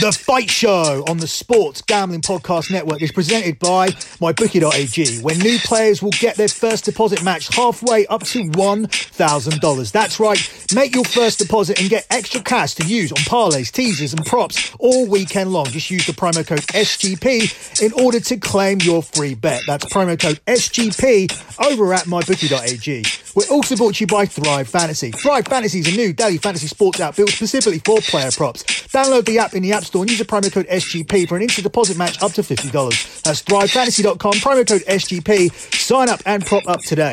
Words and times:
The 0.00 0.12
Fight 0.12 0.48
Show 0.48 1.04
on 1.08 1.18
the 1.18 1.26
Sports 1.26 1.82
Gambling 1.82 2.22
Podcast 2.22 2.70
Network 2.70 3.02
is 3.02 3.12
presented 3.12 3.58
by 3.58 3.88
MyBookie.ag, 3.88 5.20
where 5.20 5.36
new 5.36 5.58
players 5.58 6.02
will 6.02 6.12
get 6.12 6.36
their 6.36 6.48
first 6.48 6.86
deposit 6.86 7.22
matched 7.22 7.54
halfway 7.54 8.06
up 8.06 8.22
to 8.22 8.44
$1,000. 8.44 9.92
That's 9.92 10.18
right, 10.18 10.66
make 10.74 10.94
your 10.94 11.04
first 11.04 11.38
deposit 11.38 11.78
and 11.78 11.90
get 11.90 12.06
extra 12.08 12.40
cash 12.40 12.76
to 12.76 12.86
use 12.86 13.12
on 13.12 13.18
parlays, 13.18 13.70
teasers, 13.70 14.14
and 14.14 14.24
props 14.24 14.74
all 14.78 15.06
weekend 15.06 15.52
long. 15.52 15.66
Just 15.66 15.90
use 15.90 16.06
the 16.06 16.12
promo 16.12 16.46
code 16.46 16.60
SGP 16.60 17.82
in 17.82 17.92
order 18.02 18.20
to 18.20 18.38
claim 18.38 18.78
your 18.80 19.02
free 19.02 19.34
bet. 19.34 19.60
That's 19.66 19.84
promo 19.84 20.18
code 20.18 20.40
SGP 20.46 21.70
over 21.70 21.92
at 21.92 22.04
MyBookie.ag. 22.04 23.04
We're 23.34 23.46
also 23.50 23.76
brought 23.76 23.94
to 23.94 24.00
you 24.00 24.06
by 24.06 24.26
Thrive 24.26 24.68
Fantasy. 24.68 25.12
Thrive 25.12 25.46
Fantasy 25.46 25.80
is 25.80 25.92
a 25.92 25.96
new 25.96 26.12
daily 26.12 26.38
fantasy 26.38 26.66
sports 26.66 26.98
app 27.00 27.16
built 27.16 27.30
specifically 27.30 27.78
for 27.78 28.00
player 28.00 28.30
props. 28.32 28.64
Download 28.64 29.24
the 29.24 29.38
app 29.38 29.54
in 29.54 29.62
the 29.62 29.72
App 29.72 29.84
Store 29.84 30.02
and 30.02 30.10
use 30.10 30.18
the 30.18 30.24
promo 30.24 30.52
code 30.52 30.66
SGP 30.66 31.28
for 31.28 31.36
an 31.36 31.42
instant 31.42 31.64
deposit 31.64 31.96
match 31.96 32.20
up 32.22 32.32
to 32.32 32.42
$50. 32.42 33.22
That's 33.22 33.42
thrivefantasy.com, 33.42 34.32
promo 34.32 34.66
code 34.66 34.82
SGP. 34.82 35.52
Sign 35.74 36.08
up 36.08 36.20
and 36.26 36.44
prop 36.44 36.66
up 36.66 36.80
today. 36.80 37.12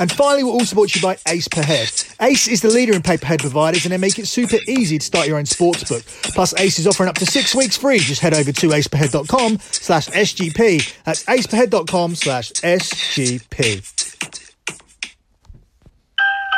And 0.00 0.10
finally, 0.10 0.44
we're 0.44 0.52
also 0.52 0.74
brought 0.74 0.90
to 0.90 0.98
you 1.00 1.02
by 1.02 1.18
Ace 1.26 1.48
Per 1.48 1.62
Head. 1.62 1.90
Ace 2.20 2.48
is 2.48 2.62
the 2.62 2.70
leader 2.70 2.94
in 2.94 3.02
pay-per-head 3.02 3.40
providers 3.40 3.84
and 3.84 3.92
they 3.92 3.98
make 3.98 4.18
it 4.18 4.26
super 4.26 4.58
easy 4.68 4.98
to 4.98 5.04
start 5.04 5.26
your 5.26 5.38
own 5.38 5.44
sportsbook. 5.44 6.04
Plus, 6.34 6.54
Ace 6.58 6.78
is 6.78 6.86
offering 6.86 7.08
up 7.08 7.16
to 7.16 7.26
six 7.26 7.54
weeks 7.54 7.76
free. 7.76 7.98
Just 7.98 8.20
head 8.20 8.32
over 8.32 8.52
to 8.52 8.68
aceperhead.com 8.68 9.58
slash 9.58 10.06
SGP. 10.08 11.02
That's 11.04 11.24
aceperhead.com 11.24 12.14
slash 12.14 12.52
SGP. 12.52 14.47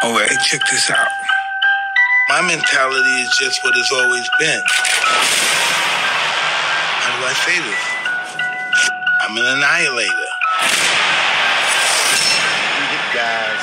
Oh, 0.02 0.08
All 0.08 0.14
right, 0.16 0.30
check 0.46 0.60
this 0.70 0.90
out. 0.90 1.08
My 2.30 2.40
mentality 2.40 3.16
is 3.20 3.30
just 3.36 3.62
what 3.64 3.76
it's 3.76 3.92
always 3.92 4.28
been. 4.38 4.62
How 6.88 7.12
do 7.20 7.26
I 7.28 7.34
say 7.44 7.56
this? 7.60 7.84
I'm 9.20 9.36
an 9.36 9.46
annihilator. 9.60 10.28
You 12.64 12.84
hit 12.96 13.06
guys 13.12 13.60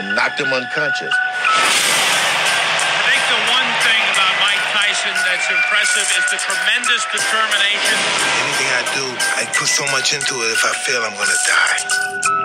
and 0.00 0.12
knock 0.16 0.36
them 0.36 0.52
unconscious. 0.52 1.14
I 1.16 3.00
think 3.08 3.24
the 3.32 3.40
one 3.48 3.70
thing 3.88 4.02
about 4.12 4.34
Mike 4.44 4.64
Tyson 4.76 5.16
that's 5.24 5.48
impressive 5.48 6.08
is 6.18 6.24
the 6.28 6.40
tremendous 6.44 7.08
determination. 7.08 7.98
Anything 8.44 8.68
I 8.68 8.82
do, 8.92 9.06
I 9.40 9.42
put 9.56 9.68
so 9.72 9.88
much 9.96 10.12
into 10.12 10.34
it. 10.44 10.52
If 10.52 10.64
I 10.66 10.74
fail, 10.84 11.00
I'm 11.08 11.16
gonna 11.16 11.40
die. 11.48 11.78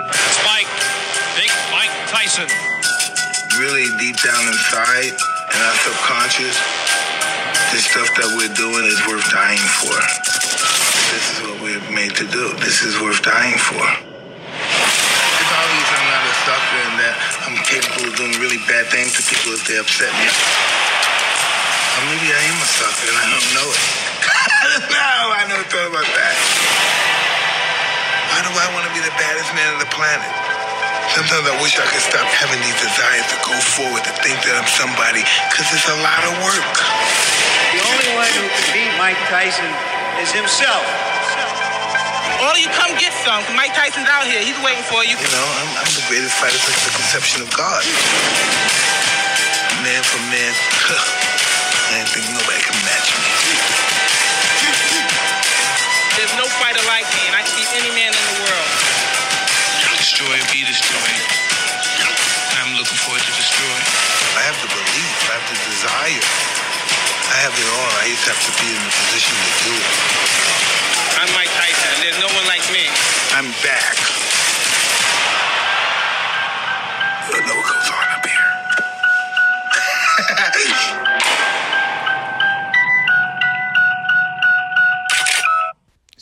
That's 0.08 0.40
Mike, 0.48 0.70
big 1.36 1.52
Mike 1.74 1.92
Tyson. 2.08 2.69
Really 3.60 3.84
deep 4.00 4.16
down 4.24 4.40
inside, 4.48 5.12
and 5.12 5.60
our 5.60 5.76
subconscious, 5.84 6.56
the 7.76 7.80
stuff 7.84 8.08
that 8.16 8.32
we're 8.32 8.48
doing 8.56 8.88
is 8.88 8.96
worth 9.04 9.28
dying 9.28 9.60
for. 9.84 9.92
This 11.12 11.24
is 11.28 11.36
what 11.44 11.60
we're 11.60 11.84
made 11.92 12.16
to 12.16 12.24
do. 12.32 12.56
This 12.64 12.80
is 12.80 12.96
worth 13.04 13.20
dying 13.20 13.60
for. 13.60 13.84
It's 13.84 15.52
obvious 15.52 15.88
I'm 15.92 16.08
not 16.08 16.24
a 16.24 16.34
sucker 16.40 16.80
and 16.88 16.96
that 17.04 17.14
I'm 17.52 17.60
capable 17.68 18.08
of 18.08 18.16
doing 18.16 18.32
really 18.40 18.64
bad 18.64 18.88
things 18.88 19.20
to 19.20 19.22
people 19.28 19.52
if 19.52 19.68
they 19.68 19.76
upset 19.76 20.08
me. 20.16 20.24
Or 20.24 22.02
maybe 22.16 22.32
I 22.32 22.40
am 22.40 22.56
a 22.64 22.68
sucker 22.80 23.12
and 23.12 23.18
I 23.20 23.26
don't 23.28 23.50
know 23.60 23.68
it. 23.76 23.84
no. 24.88 25.12
I 25.36 25.44
never 25.52 25.68
thought 25.68 25.84
about 25.84 26.08
that. 26.08 26.36
Why 28.24 28.40
do 28.40 28.50
I 28.56 28.66
want 28.72 28.88
to 28.88 28.92
be 28.96 29.04
the 29.04 29.12
baddest 29.20 29.52
man 29.52 29.68
on 29.76 29.84
the 29.84 29.90
planet? 29.92 30.49
Sometimes 31.10 31.42
I 31.42 31.58
wish 31.58 31.74
I 31.74 31.86
could 31.90 32.06
stop 32.06 32.22
having 32.30 32.62
these 32.62 32.78
desires 32.78 33.26
to 33.34 33.38
go 33.42 33.56
forward, 33.74 34.06
to 34.06 34.14
think 34.22 34.38
that 34.46 34.54
I'm 34.54 34.70
somebody, 34.70 35.26
because 35.50 35.66
it's 35.74 35.90
a 35.90 35.98
lot 36.06 36.22
of 36.22 36.38
work. 36.38 36.70
The 37.74 37.82
only 37.82 38.10
one 38.14 38.30
who 38.38 38.46
can 38.46 38.66
beat 38.70 38.92
Mike 38.94 39.18
Tyson 39.26 39.66
is 40.22 40.30
himself. 40.30 40.86
All 42.38 42.54
you 42.54 42.70
come 42.78 42.94
get 42.94 43.10
some. 43.26 43.42
Mike 43.58 43.74
Tyson's 43.74 44.06
out 44.06 44.22
here. 44.22 44.38
He's 44.38 44.58
waiting 44.62 44.86
for 44.86 45.02
you. 45.02 45.18
You 45.18 45.30
know, 45.34 45.48
I'm, 45.58 45.82
I'm 45.82 45.90
the 45.98 46.06
greatest 46.06 46.38
fighter 46.38 46.56
since 46.62 46.78
the 46.86 46.94
conception 46.94 47.42
of 47.42 47.50
God. 47.58 47.82
Man 49.82 50.02
for 50.06 50.22
man, 50.30 50.54
I 51.90 52.06
didn't 52.06 52.10
think 52.14 52.26
nobody 52.30 52.62
can 52.62 52.78
match 52.86 53.10
me. 53.18 53.39
Have 67.40 67.56
it 67.56 67.64
all. 67.72 67.90
I 67.96 68.04
just 68.12 68.28
have 68.28 68.36
to 68.36 68.52
be 68.60 68.68
in 68.68 68.76
the 68.76 68.92
position 68.92 69.32
to 69.32 69.52
do 69.64 69.72
it. 69.72 69.96
I'm 71.24 71.32
Mike 71.32 71.48
Tyson, 71.56 72.04
there's 72.04 72.20
no 72.20 72.28
one 72.36 72.44
like 72.44 72.60
me. 72.68 72.84
I'm 73.32 73.48
back. 73.64 73.96
You 77.24 77.40
don't 77.40 77.48
know 77.48 77.56
what 77.56 77.64
goes 77.72 77.88
on 77.96 78.12
up 78.12 78.26
here. 78.28 78.44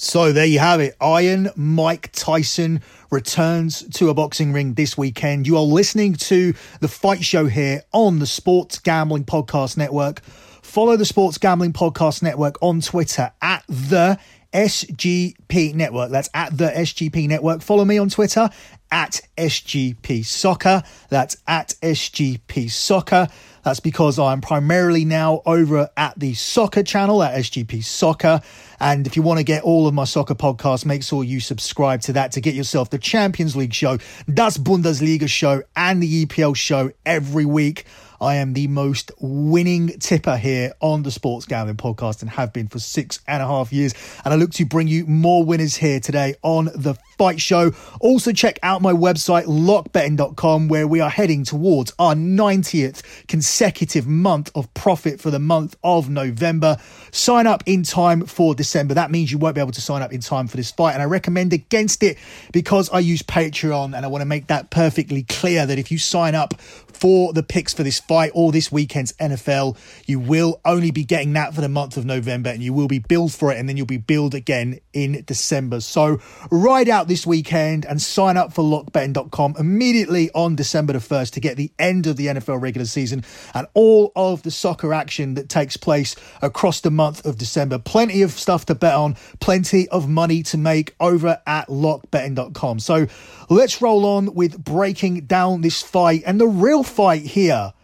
So 0.00 0.32
there 0.32 0.46
you 0.46 0.60
have 0.60 0.80
it. 0.80 0.96
Iron 1.02 1.50
Mike 1.54 2.10
Tyson 2.12 2.80
returns 3.10 3.82
to 3.94 4.08
a 4.08 4.14
boxing 4.14 4.52
ring 4.52 4.74
this 4.74 4.96
weekend. 4.96 5.46
You 5.46 5.56
are 5.56 5.62
listening 5.62 6.14
to 6.14 6.54
the 6.80 6.88
fight 6.88 7.22
show 7.24 7.46
here 7.46 7.82
on 7.92 8.20
the 8.20 8.26
Sports 8.26 8.78
Gambling 8.78 9.24
Podcast 9.24 9.76
Network. 9.76 10.22
Follow 10.68 10.98
the 10.98 11.06
Sports 11.06 11.38
Gambling 11.38 11.72
Podcast 11.72 12.22
Network 12.22 12.56
on 12.60 12.82
Twitter 12.82 13.32
at 13.40 13.64
the 13.68 14.18
SGP 14.52 15.74
Network. 15.74 16.10
That's 16.10 16.28
at 16.34 16.58
the 16.58 16.66
SGP 16.66 17.26
Network. 17.26 17.62
Follow 17.62 17.86
me 17.86 17.96
on 17.96 18.10
Twitter 18.10 18.50
at 18.90 19.22
SGP 19.38 20.26
Soccer. 20.26 20.82
That's 21.08 21.38
at 21.46 21.74
SGP 21.80 22.70
Soccer. 22.70 23.28
That's 23.64 23.80
because 23.80 24.18
I'm 24.18 24.42
primarily 24.42 25.06
now 25.06 25.40
over 25.46 25.88
at 25.96 26.18
the 26.18 26.34
soccer 26.34 26.82
channel 26.82 27.22
at 27.22 27.34
SGP 27.34 27.82
Soccer. 27.82 28.42
And 28.78 29.06
if 29.06 29.16
you 29.16 29.22
want 29.22 29.38
to 29.38 29.44
get 29.44 29.62
all 29.62 29.86
of 29.86 29.94
my 29.94 30.04
soccer 30.04 30.34
podcasts, 30.34 30.84
make 30.84 31.02
sure 31.02 31.24
you 31.24 31.40
subscribe 31.40 32.02
to 32.02 32.12
that 32.12 32.32
to 32.32 32.42
get 32.42 32.54
yourself 32.54 32.90
the 32.90 32.98
Champions 32.98 33.56
League 33.56 33.72
show, 33.72 33.96
Das 34.32 34.58
Bundesliga 34.58 35.28
show, 35.28 35.62
and 35.74 36.02
the 36.02 36.26
EPL 36.26 36.54
show 36.54 36.90
every 37.06 37.46
week. 37.46 37.86
I 38.20 38.36
am 38.36 38.52
the 38.52 38.66
most 38.66 39.12
winning 39.20 39.88
tipper 39.98 40.36
here 40.36 40.72
on 40.80 41.02
the 41.02 41.10
Sports 41.10 41.46
Gambling 41.46 41.76
Podcast 41.76 42.20
and 42.20 42.30
have 42.30 42.52
been 42.52 42.68
for 42.68 42.78
six 42.78 43.20
and 43.26 43.42
a 43.42 43.46
half 43.46 43.72
years. 43.72 43.94
And 44.24 44.34
I 44.34 44.36
look 44.36 44.50
to 44.52 44.64
bring 44.64 44.88
you 44.88 45.06
more 45.06 45.44
winners 45.44 45.76
here 45.76 46.00
today 46.00 46.34
on 46.42 46.66
the 46.74 46.94
Fight 47.16 47.40
Show. 47.40 47.72
Also, 48.00 48.32
check 48.32 48.58
out 48.62 48.82
my 48.82 48.92
website, 48.92 49.44
lockbetting.com, 49.44 50.68
where 50.68 50.86
we 50.86 51.00
are 51.00 51.10
heading 51.10 51.44
towards 51.44 51.92
our 51.98 52.14
90th 52.14 53.02
consecutive 53.26 54.06
month 54.06 54.50
of 54.54 54.72
profit 54.74 55.20
for 55.20 55.30
the 55.30 55.38
month 55.38 55.76
of 55.82 56.08
November. 56.08 56.76
Sign 57.10 57.46
up 57.46 57.62
in 57.66 57.82
time 57.82 58.24
for 58.24 58.54
December. 58.54 58.94
That 58.94 59.10
means 59.10 59.32
you 59.32 59.38
won't 59.38 59.54
be 59.54 59.60
able 59.60 59.72
to 59.72 59.80
sign 59.80 60.02
up 60.02 60.12
in 60.12 60.20
time 60.20 60.46
for 60.46 60.56
this 60.56 60.70
fight. 60.70 60.92
And 60.94 61.02
I 61.02 61.06
recommend 61.06 61.52
against 61.52 62.02
it 62.02 62.18
because 62.52 62.88
I 62.90 63.00
use 63.00 63.22
Patreon 63.22 63.96
and 63.96 64.04
I 64.04 64.08
want 64.08 64.22
to 64.22 64.26
make 64.26 64.48
that 64.48 64.70
perfectly 64.70 65.24
clear 65.24 65.66
that 65.66 65.78
if 65.78 65.90
you 65.90 65.98
sign 65.98 66.34
up 66.34 66.54
for 66.60 67.32
the 67.32 67.42
picks 67.42 67.72
for 67.72 67.82
this 67.82 68.00
fight 68.08 68.32
or 68.34 68.50
this 68.50 68.72
weekend's 68.72 69.12
NFL, 69.14 69.76
you 70.06 70.18
will 70.18 70.60
only 70.64 70.90
be 70.90 71.04
getting 71.04 71.34
that 71.34 71.54
for 71.54 71.60
the 71.60 71.68
month 71.68 71.96
of 71.96 72.06
November 72.06 72.50
and 72.50 72.62
you 72.62 72.72
will 72.72 72.88
be 72.88 72.98
billed 72.98 73.32
for 73.32 73.52
it 73.52 73.58
and 73.58 73.68
then 73.68 73.76
you'll 73.76 73.86
be 73.86 73.98
billed 73.98 74.34
again 74.34 74.80
in 74.92 75.22
December. 75.26 75.80
So 75.80 76.18
ride 76.50 76.88
out 76.88 77.06
this 77.06 77.26
weekend 77.26 77.84
and 77.84 78.00
sign 78.00 78.36
up 78.36 78.52
for 78.52 78.62
lockbetting.com 78.62 79.56
immediately 79.58 80.30
on 80.34 80.56
December 80.56 80.94
the 80.94 80.98
1st 80.98 81.32
to 81.32 81.40
get 81.40 81.56
the 81.56 81.70
end 81.78 82.06
of 82.06 82.16
the 82.16 82.26
NFL 82.26 82.60
regular 82.60 82.86
season 82.86 83.22
and 83.54 83.66
all 83.74 84.10
of 84.16 84.42
the 84.42 84.50
soccer 84.50 84.94
action 84.94 85.34
that 85.34 85.48
takes 85.48 85.76
place 85.76 86.16
across 86.40 86.80
the 86.80 86.90
month 86.90 87.24
of 87.26 87.36
December. 87.36 87.78
Plenty 87.78 88.22
of 88.22 88.32
stuff 88.32 88.64
to 88.66 88.74
bet 88.74 88.94
on, 88.94 89.16
plenty 89.40 89.88
of 89.90 90.08
money 90.08 90.42
to 90.44 90.56
make 90.56 90.94
over 90.98 91.40
at 91.46 91.68
lockbetting.com. 91.68 92.78
So 92.80 93.06
let's 93.50 93.82
roll 93.82 94.06
on 94.06 94.34
with 94.34 94.64
breaking 94.64 95.26
down 95.26 95.60
this 95.60 95.82
fight 95.82 96.22
and 96.24 96.40
the 96.40 96.48
real 96.48 96.82
fight 96.82 97.22
here 97.22 97.74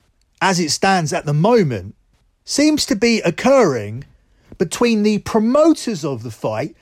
as 0.45 0.61
it 0.61 0.71
stands 0.71 1.11
at 1.11 1.25
the 1.25 1.33
moment 1.33 1.95
seems 2.45 2.85
to 2.85 2.95
be 2.95 3.19
occurring 3.23 4.05
between 4.59 5.03
the 5.03 5.17
promoters 5.21 6.05
of 6.05 6.23
the 6.23 6.31
fight 6.31 6.77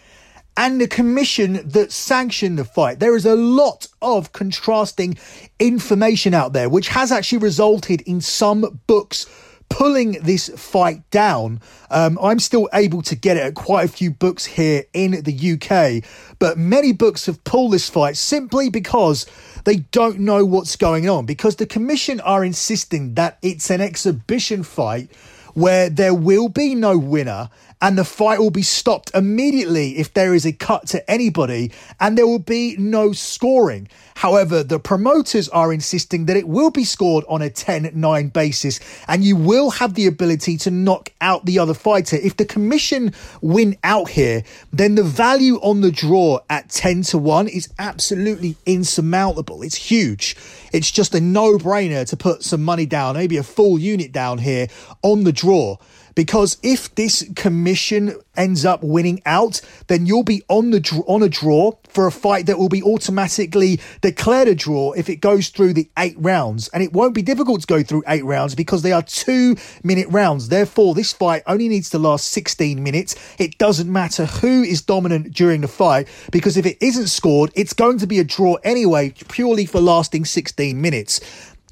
and 0.57 0.81
the 0.81 0.89
commission 0.89 1.61
that 1.65 1.93
sanctioned 1.93 2.59
the 2.59 2.65
fight. 2.65 2.99
There 2.99 3.15
is 3.15 3.25
a 3.25 3.37
lot 3.37 3.87
of 4.03 4.33
contrasting 4.33 5.17
information 5.61 6.35
out 6.35 6.53
there, 6.53 6.69
which 6.69 6.89
has 6.89 7.13
actually 7.13 7.39
resulted 7.39 8.01
in 8.01 8.21
some 8.21 8.81
books 8.89 9.27
pulling 9.73 10.13
this 10.23 10.51
fight 10.51 11.09
down. 11.11 11.59
Um, 11.91 12.19
I'm 12.23 12.39
still 12.41 12.69
able 12.75 13.01
to 13.03 13.17
get 13.17 13.39
it 13.39 13.41
at 13.41 13.55
quite 13.55 13.87
a 13.87 13.93
few 13.93 14.11
books 14.11 14.45
here 14.45 14.85
in 14.93 15.23
the 15.23 15.53
UK, 15.53 16.05
but 16.39 16.59
many 16.59 16.93
books 16.93 17.25
have 17.25 17.43
pulled 17.45 17.73
this 17.73 17.89
fight 17.89 18.19
simply 18.19 18.69
because 18.69 19.25
they 19.65 19.77
don't 19.77 20.19
know 20.21 20.45
what's 20.45 20.77
going 20.77 21.09
on. 21.09 21.25
Because 21.25 21.57
the 21.57 21.65
commission 21.65 22.21
are 22.21 22.45
insisting 22.45 23.15
that 23.15 23.39
it's 23.41 23.71
an 23.71 23.81
exhibition 23.81 24.63
fight 24.63 25.11
where 25.55 25.89
there 25.89 26.15
will 26.15 26.51
be 26.51 26.75
no 26.75 26.99
winner 26.99 27.49
and 27.83 27.99
the 27.99 28.05
fight 28.05 28.39
will 28.39 28.51
be 28.51 28.63
stopped 28.63 29.11
immediately 29.13 29.99
if 29.99 30.15
there 30.15 30.35
is 30.35 30.47
a 30.47 30.53
cut 30.53 30.87
to 30.87 31.11
anybody 31.11 31.73
and 31.99 32.17
there 32.17 32.27
will 32.27 32.39
be 32.39 32.77
no 32.79 33.13
scoring. 33.13 33.89
However, 34.15 34.63
the 34.63 34.79
promoters 34.79 35.49
are 35.49 35.73
insisting 35.73 36.27
that 36.27 36.37
it 36.37 36.47
will 36.47 36.71
be 36.71 36.85
scored 36.85 37.25
on 37.29 37.43
a 37.43 37.51
10 37.51 37.91
9 37.93 38.29
basis 38.29 38.79
and 39.09 39.25
you 39.25 39.35
will 39.35 39.71
have 39.71 39.95
the 39.95 40.07
ability 40.07 40.57
to 40.59 40.71
knock 40.71 41.11
out 41.21 41.45
the 41.45 41.59
other 41.59 41.75
fighter. 41.75 42.17
If 42.17 42.37
the 42.37 42.45
commission 42.45 43.13
win 43.41 43.77
out 43.83 44.11
here, 44.11 44.45
then 44.73 44.95
the 44.95 45.03
value 45.03 45.57
on 45.57 45.81
the 45.81 45.91
draw 45.91 46.39
at 46.49 46.71
10 46.71 47.03
to 47.03 47.19
1 47.19 47.49
is 47.49 47.69
absolutely 47.81 48.55
insurmountable. 48.65 49.63
It's 49.63 49.75
huge. 49.75 50.37
It's 50.73 50.93
just 50.93 51.17
a 51.17 51.21
no 51.21 51.59
brainer 51.59 52.09
to 52.09 52.17
put 52.17 52.45
some 52.45 52.63
money 52.63 52.87
down, 52.87 53.17
maybe 53.17 53.39
a 53.39 53.43
full 53.43 53.77
unit 53.77 54.13
down 54.13 54.39
here 54.39 54.69
on 55.03 55.25
the 55.25 55.33
draw 55.33 55.79
because 56.15 56.59
if 56.63 56.95
this 56.95 57.29
commission 57.37 58.15
ends 58.37 58.65
up 58.65 58.83
winning 58.83 59.21
out, 59.27 59.61
then 59.89 60.07
you'll 60.07 60.23
be 60.23 60.43
on 60.49 60.71
the 60.71 61.05
on 61.07 61.23
a 61.23 61.29
draw 61.29 61.73
for 61.89 62.07
a 62.07 62.13
fight 62.13 62.47
that 62.47 62.59
will 62.59 62.69
be 62.69 62.83
automatically 62.83 63.79
declared 64.01 64.49
a 64.49 64.55
draw 64.55 64.93
if 64.93 65.09
it 65.09 65.17
goes 65.17 65.49
through 65.49 65.73
the 65.75 65.89
eight 65.99 66.17
rounds, 66.19 66.69
and 66.69 66.83
it 66.83 66.93
won't 66.93 67.15
be 67.15 67.23
difficult 67.23 67.61
to 67.61 67.67
go 67.67 67.83
through 67.83 68.03
eight 68.07 68.25
rounds 68.25 68.55
because 68.55 68.83
they 68.83 68.93
are 68.93 69.03
two 69.03 69.57
minute 69.83 70.09
rounds. 70.09 70.49
Therefore, 70.49 70.95
this 70.95 71.13
fight 71.13 71.43
only 71.47 71.69
needs 71.69 71.91
to 71.91 71.99
last 71.99 72.29
16 72.29 72.83
minutes. 72.83 73.15
It 73.39 73.59
doesn't 73.59 73.91
matter 73.91 74.27
who 74.27 74.63
is 74.63 74.83
dominant 74.83 75.33
during 75.35 75.61
the 75.61 75.69
fight 75.69 76.09
because 76.31 76.57
if 76.57 76.67
it 76.67 76.79
isn't 76.81 77.09
scored, 77.09 77.53
it's 77.55 77.73
going 77.73 77.99
to 77.99 78.07
be 78.07 78.19
a 78.19 78.25
draw 78.25 78.55
anyway, 78.65 79.11
purely 79.29 79.67
for 79.67 79.81
lasting 79.81 80.25
16 80.25 80.81
minutes. 80.81 81.21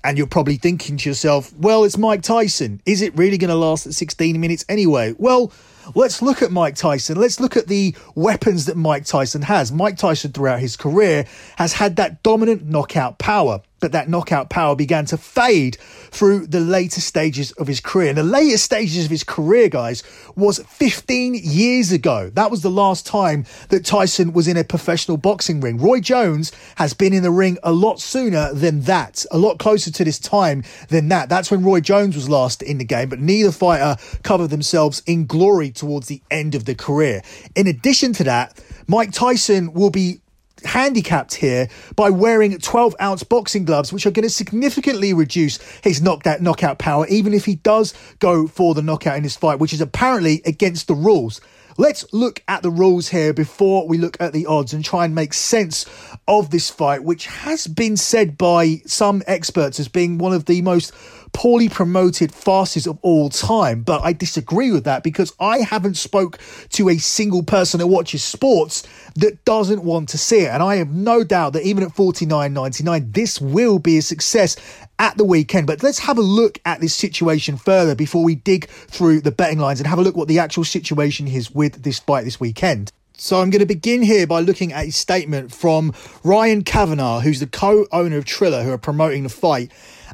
And 0.02 0.16
you're 0.16 0.26
probably 0.26 0.56
thinking 0.56 0.96
to 0.96 1.08
yourself, 1.08 1.52
well, 1.58 1.84
it's 1.84 1.98
Mike 1.98 2.22
Tyson. 2.22 2.80
Is 2.86 3.02
it 3.02 3.16
really 3.16 3.38
going 3.38 3.50
to 3.50 3.54
last 3.54 3.86
at 3.86 3.94
16 3.94 4.40
minutes 4.40 4.64
anyway? 4.68 5.14
Well, 5.18 5.52
let's 5.94 6.22
look 6.22 6.42
at 6.42 6.50
Mike 6.50 6.76
Tyson. 6.76 7.18
Let's 7.18 7.38
look 7.40 7.56
at 7.56 7.66
the 7.66 7.94
weapons 8.14 8.66
that 8.66 8.76
Mike 8.76 9.04
Tyson 9.04 9.42
has. 9.42 9.70
Mike 9.70 9.98
Tyson, 9.98 10.32
throughout 10.32 10.60
his 10.60 10.76
career, 10.76 11.26
has 11.56 11.74
had 11.74 11.96
that 11.96 12.22
dominant 12.22 12.64
knockout 12.64 13.18
power 13.18 13.60
but 13.80 13.92
that 13.92 14.08
knockout 14.08 14.50
power 14.50 14.76
began 14.76 15.04
to 15.06 15.16
fade 15.16 15.76
through 16.10 16.46
the 16.46 16.60
later 16.60 17.00
stages 17.00 17.52
of 17.52 17.66
his 17.66 17.80
career. 17.80 18.10
And 18.10 18.18
the 18.18 18.22
later 18.22 18.58
stages 18.58 19.04
of 19.04 19.10
his 19.10 19.24
career, 19.24 19.68
guys, 19.68 20.02
was 20.36 20.58
15 20.58 21.34
years 21.34 21.92
ago. 21.92 22.30
That 22.34 22.50
was 22.50 22.62
the 22.62 22.70
last 22.70 23.06
time 23.06 23.44
that 23.68 23.84
Tyson 23.84 24.32
was 24.32 24.46
in 24.48 24.56
a 24.56 24.64
professional 24.64 25.16
boxing 25.16 25.60
ring. 25.60 25.78
Roy 25.78 26.00
Jones 26.00 26.52
has 26.76 26.94
been 26.94 27.12
in 27.12 27.22
the 27.22 27.30
ring 27.30 27.58
a 27.62 27.72
lot 27.72 28.00
sooner 28.00 28.52
than 28.52 28.82
that, 28.82 29.24
a 29.30 29.38
lot 29.38 29.58
closer 29.58 29.90
to 29.90 30.04
this 30.04 30.18
time 30.18 30.62
than 30.88 31.08
that. 31.08 31.28
That's 31.28 31.50
when 31.50 31.62
Roy 31.64 31.80
Jones 31.80 32.14
was 32.14 32.28
last 32.28 32.62
in 32.62 32.78
the 32.78 32.84
game, 32.84 33.08
but 33.08 33.20
neither 33.20 33.52
fighter 33.52 33.96
covered 34.22 34.48
themselves 34.48 35.02
in 35.06 35.26
glory 35.26 35.70
towards 35.70 36.08
the 36.08 36.22
end 36.30 36.54
of 36.54 36.64
the 36.64 36.74
career. 36.74 37.22
In 37.54 37.66
addition 37.66 38.12
to 38.14 38.24
that, 38.24 38.62
Mike 38.86 39.12
Tyson 39.12 39.72
will 39.72 39.90
be 39.90 40.20
handicapped 40.64 41.34
here 41.34 41.68
by 41.96 42.10
wearing 42.10 42.56
12 42.58 42.94
ounce 43.00 43.22
boxing 43.22 43.64
gloves, 43.64 43.92
which 43.92 44.06
are 44.06 44.10
going 44.10 44.24
to 44.24 44.30
significantly 44.30 45.12
reduce 45.12 45.58
his 45.82 46.02
knockout 46.02 46.40
knockout 46.40 46.78
power, 46.78 47.06
even 47.08 47.34
if 47.34 47.44
he 47.44 47.56
does 47.56 47.94
go 48.18 48.46
for 48.46 48.74
the 48.74 48.82
knockout 48.82 49.16
in 49.16 49.22
this 49.22 49.36
fight, 49.36 49.58
which 49.58 49.72
is 49.72 49.80
apparently 49.80 50.42
against 50.44 50.88
the 50.88 50.94
rules. 50.94 51.40
Let's 51.78 52.04
look 52.12 52.42
at 52.46 52.62
the 52.62 52.70
rules 52.70 53.08
here 53.08 53.32
before 53.32 53.88
we 53.88 53.96
look 53.96 54.20
at 54.20 54.32
the 54.34 54.44
odds 54.46 54.74
and 54.74 54.84
try 54.84 55.06
and 55.06 55.14
make 55.14 55.32
sense 55.32 55.86
of 56.28 56.50
this 56.50 56.70
fight, 56.70 57.02
which 57.02 57.26
has 57.26 57.66
been 57.66 57.96
said 57.96 58.38
by 58.38 58.80
some 58.86 59.22
experts 59.26 59.80
as 59.80 59.88
being 59.88 60.18
one 60.18 60.32
of 60.32 60.44
the 60.44 60.62
most 60.62 60.92
poorly 61.32 61.68
promoted 61.68 62.32
fastest 62.32 62.86
of 62.86 62.98
all 63.02 63.28
time. 63.28 63.82
But 63.82 64.02
I 64.02 64.12
disagree 64.12 64.70
with 64.72 64.84
that 64.84 65.02
because 65.02 65.32
I 65.38 65.58
haven't 65.58 65.96
spoke 65.96 66.38
to 66.70 66.88
a 66.88 66.98
single 66.98 67.42
person 67.42 67.78
that 67.78 67.86
watches 67.86 68.22
sports 68.22 68.86
that 69.16 69.44
doesn't 69.44 69.84
want 69.84 70.08
to 70.10 70.18
see 70.18 70.40
it. 70.40 70.48
And 70.48 70.62
I 70.62 70.76
have 70.76 70.90
no 70.90 71.24
doubt 71.24 71.52
that 71.54 71.62
even 71.62 71.84
at 71.84 71.90
49.99, 71.90 73.12
this 73.12 73.40
will 73.40 73.78
be 73.78 73.98
a 73.98 74.02
success 74.02 74.56
at 74.98 75.16
the 75.16 75.24
weekend. 75.24 75.66
But 75.66 75.82
let's 75.82 76.00
have 76.00 76.18
a 76.18 76.22
look 76.22 76.58
at 76.64 76.80
this 76.80 76.94
situation 76.94 77.56
further 77.56 77.94
before 77.94 78.24
we 78.24 78.34
dig 78.34 78.68
through 78.68 79.20
the 79.20 79.32
betting 79.32 79.58
lines 79.58 79.80
and 79.80 79.86
have 79.86 79.98
a 79.98 80.02
look 80.02 80.16
what 80.16 80.28
the 80.28 80.38
actual 80.38 80.64
situation 80.64 81.26
is 81.26 81.50
with 81.50 81.82
this 81.82 81.98
fight 81.98 82.24
this 82.24 82.40
weekend. 82.40 82.92
So 83.22 83.42
I'm 83.42 83.50
going 83.50 83.60
to 83.60 83.66
begin 83.66 84.00
here 84.00 84.26
by 84.26 84.40
looking 84.40 84.72
at 84.72 84.86
a 84.86 84.92
statement 84.92 85.52
from 85.52 85.92
Ryan 86.24 86.64
Kavanagh, 86.64 87.20
who's 87.20 87.38
the 87.38 87.46
co-owner 87.46 88.16
of 88.16 88.24
Triller, 88.24 88.62
who 88.62 88.72
are 88.72 88.78
promoting 88.78 89.24
the 89.24 89.28
fight. 89.28 89.70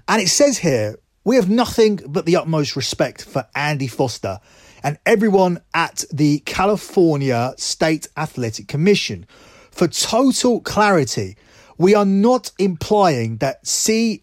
And 0.09 0.21
it 0.21 0.27
says 0.27 0.59
here, 0.59 0.97
we 1.23 1.37
have 1.37 1.49
nothing 1.49 2.01
but 2.09 2.27
the 2.27 2.35
utmost 2.35 2.75
respect 2.75 3.25
for 3.25 3.47
Andy 3.55 3.87
Foster 3.87 4.41
and 4.83 4.99
everyone 5.07 5.61
at 5.73 6.05
the 6.13 6.41
California 6.41 7.55
State 7.57 8.09
Athletic 8.17 8.67
Commission. 8.67 9.25
For 9.71 9.87
total 9.87 10.61
clarity, 10.61 11.37
we 11.79 11.95
are 11.95 12.05
not 12.05 12.51
implying 12.59 13.37
that 13.37 13.63
CSAC 13.63 14.19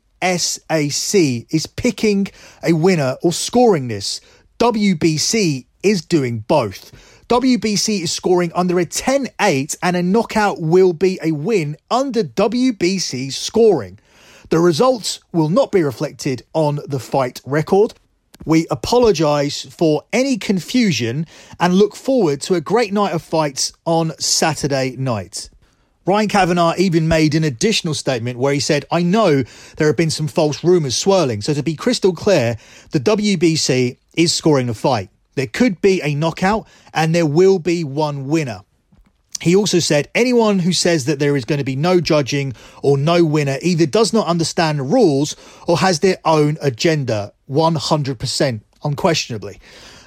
is 1.49 1.67
picking 1.67 2.27
a 2.61 2.73
winner 2.73 3.15
or 3.23 3.31
scoring 3.31 3.87
this. 3.87 4.19
WBC 4.59 5.67
is 5.83 6.01
doing 6.03 6.39
both. 6.39 7.12
WBC 7.29 8.01
is 8.01 8.11
scoring 8.11 8.51
under 8.53 8.79
a 8.79 8.85
10 8.85 9.29
8, 9.39 9.77
and 9.81 9.95
a 9.95 10.03
knockout 10.03 10.59
will 10.59 10.91
be 10.91 11.19
a 11.23 11.31
win 11.31 11.77
under 11.89 12.23
WBC's 12.23 13.37
scoring. 13.37 13.97
The 14.49 14.59
results 14.59 15.21
will 15.31 15.49
not 15.49 15.71
be 15.71 15.83
reflected 15.83 16.43
on 16.53 16.79
the 16.85 16.99
fight 16.99 17.39
record. 17.45 17.93
We 18.45 18.67
apologise 18.69 19.63
for 19.63 20.03
any 20.11 20.37
confusion 20.37 21.25
and 21.61 21.75
look 21.75 21.95
forward 21.95 22.41
to 22.41 22.55
a 22.55 22.61
great 22.61 22.91
night 22.91 23.13
of 23.13 23.21
fights 23.21 23.71
on 23.85 24.11
Saturday 24.19 24.97
night. 24.97 25.49
Ryan 26.05 26.27
Kavanagh 26.27 26.75
even 26.77 27.07
made 27.07 27.33
an 27.35 27.45
additional 27.45 27.93
statement 27.93 28.37
where 28.37 28.53
he 28.53 28.59
said, 28.59 28.83
I 28.91 29.01
know 29.01 29.43
there 29.77 29.87
have 29.87 29.95
been 29.95 30.09
some 30.09 30.27
false 30.27 30.61
rumours 30.61 30.97
swirling, 30.97 31.41
so 31.41 31.53
to 31.53 31.63
be 31.63 31.77
crystal 31.77 32.11
clear, 32.11 32.57
the 32.91 32.99
WBC 32.99 33.97
is 34.17 34.33
scoring 34.33 34.67
the 34.67 34.73
fight. 34.73 35.09
There 35.35 35.47
could 35.47 35.81
be 35.81 36.01
a 36.01 36.15
knockout 36.15 36.67
and 36.93 37.13
there 37.13 37.25
will 37.25 37.59
be 37.59 37.83
one 37.83 38.27
winner. 38.27 38.61
He 39.41 39.55
also 39.55 39.79
said 39.79 40.09
anyone 40.15 40.59
who 40.59 40.71
says 40.71 41.05
that 41.05 41.19
there 41.19 41.35
is 41.35 41.43
going 41.43 41.57
to 41.57 41.65
be 41.65 41.75
no 41.75 41.99
judging 41.99 42.53
or 42.81 42.97
no 42.97 43.25
winner 43.25 43.57
either 43.61 43.85
does 43.85 44.13
not 44.13 44.27
understand 44.27 44.79
the 44.79 44.83
rules 44.83 45.35
or 45.67 45.79
has 45.79 45.99
their 45.99 46.17
own 46.23 46.57
agenda 46.61 47.33
100%, 47.49 48.61
unquestionably. 48.85 49.59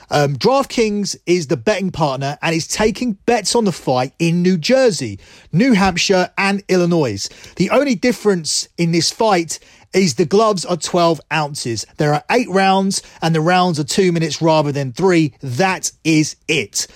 Um, 0.08 0.37
DraftKings 0.37 1.17
is 1.27 1.48
the 1.48 1.56
betting 1.56 1.91
partner 1.91 2.39
and 2.41 2.55
is 2.55 2.69
taking 2.69 3.15
bets 3.27 3.55
on 3.55 3.65
the 3.65 3.72
fight 3.72 4.12
in 4.19 4.41
New 4.41 4.56
Jersey, 4.56 5.19
New 5.53 5.72
Hampshire, 5.72 6.31
and 6.39 6.62
Illinois. 6.69 7.29
The 7.56 7.70
only 7.70 7.94
difference 7.94 8.69
in 8.79 8.93
this 8.93 9.10
fight 9.10 9.58
is 9.93 10.14
the 10.14 10.26
gloves 10.26 10.64
are 10.64 10.76
12 10.76 11.20
ounces. 11.32 11.86
There 11.96 12.14
are 12.14 12.24
eight 12.31 12.48
rounds 12.48 13.02
and 13.22 13.34
the 13.34 13.40
rounds 13.40 13.78
are 13.81 13.84
two 13.84 14.12
minutes 14.12 14.43
rather 14.43 14.72
than 14.72 14.93
three. 14.93 15.34
That 15.40 15.93
is 16.05 16.36
it. 16.48 16.86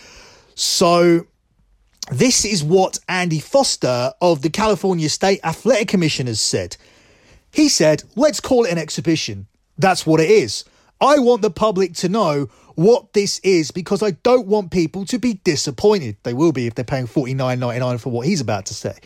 So 0.54 1.26
this 2.10 2.44
is 2.44 2.64
what 2.64 2.98
Andy 3.08 3.38
Foster 3.38 4.12
of 4.20 4.42
the 4.42 4.50
California 4.50 5.08
State 5.08 5.40
Athletic 5.44 5.88
Commission 5.88 6.26
has 6.26 6.40
said. 6.40 6.76
He 7.52 7.68
said, 7.68 8.02
let's 8.16 8.40
call 8.40 8.64
it 8.64 8.72
an 8.72 8.78
exhibition. 8.78 9.46
That's 9.78 10.06
what 10.06 10.20
it 10.20 10.30
is. 10.30 10.64
I 11.00 11.18
want 11.18 11.42
the 11.42 11.50
public 11.50 11.94
to 11.94 12.08
know 12.08 12.48
what 12.80 13.12
this 13.12 13.40
is 13.40 13.70
because 13.70 14.02
I 14.02 14.12
don't 14.12 14.46
want 14.46 14.70
people 14.70 15.04
to 15.04 15.18
be 15.18 15.34
disappointed. 15.44 16.16
They 16.22 16.32
will 16.32 16.50
be 16.50 16.66
if 16.66 16.74
they're 16.74 16.82
paying 16.82 17.06
$49.99 17.06 18.00
for 18.00 18.08
what 18.08 18.26
he's 18.26 18.40
about 18.40 18.64
to 18.66 18.74
say. 18.74 18.96